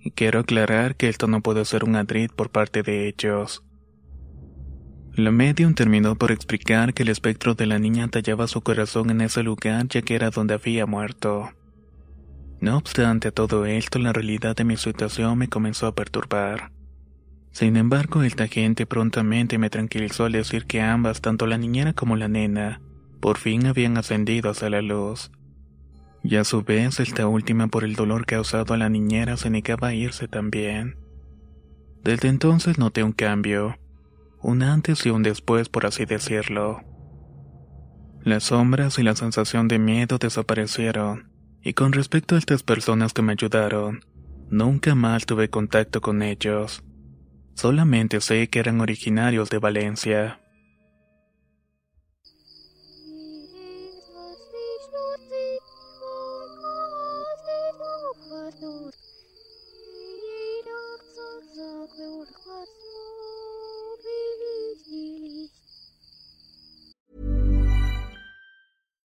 [0.00, 3.62] Y quiero aclarar que esto no puede ser un adrid por parte de ellos.
[5.14, 9.20] La medium terminó por explicar que el espectro de la niña tallaba su corazón en
[9.20, 11.50] ese lugar ya que era donde había muerto.
[12.60, 16.73] No obstante todo esto, la realidad de mi situación me comenzó a perturbar.
[17.54, 22.16] Sin embargo, esta gente prontamente me tranquilizó al decir que ambas, tanto la niñera como
[22.16, 22.80] la nena,
[23.20, 25.30] por fin habían ascendido hacia la luz.
[26.24, 29.88] Y a su vez, esta última por el dolor causado a la niñera se negaba
[29.88, 30.96] a irse también.
[32.02, 33.78] Desde entonces noté un cambio,
[34.42, 36.82] un antes y un después por así decirlo.
[38.24, 41.30] Las sombras y la sensación de miedo desaparecieron,
[41.62, 44.00] y con respecto a estas personas que me ayudaron,
[44.50, 46.82] nunca más tuve contacto con ellos.
[47.54, 50.40] Solamente sé que eran originarios de Valencia.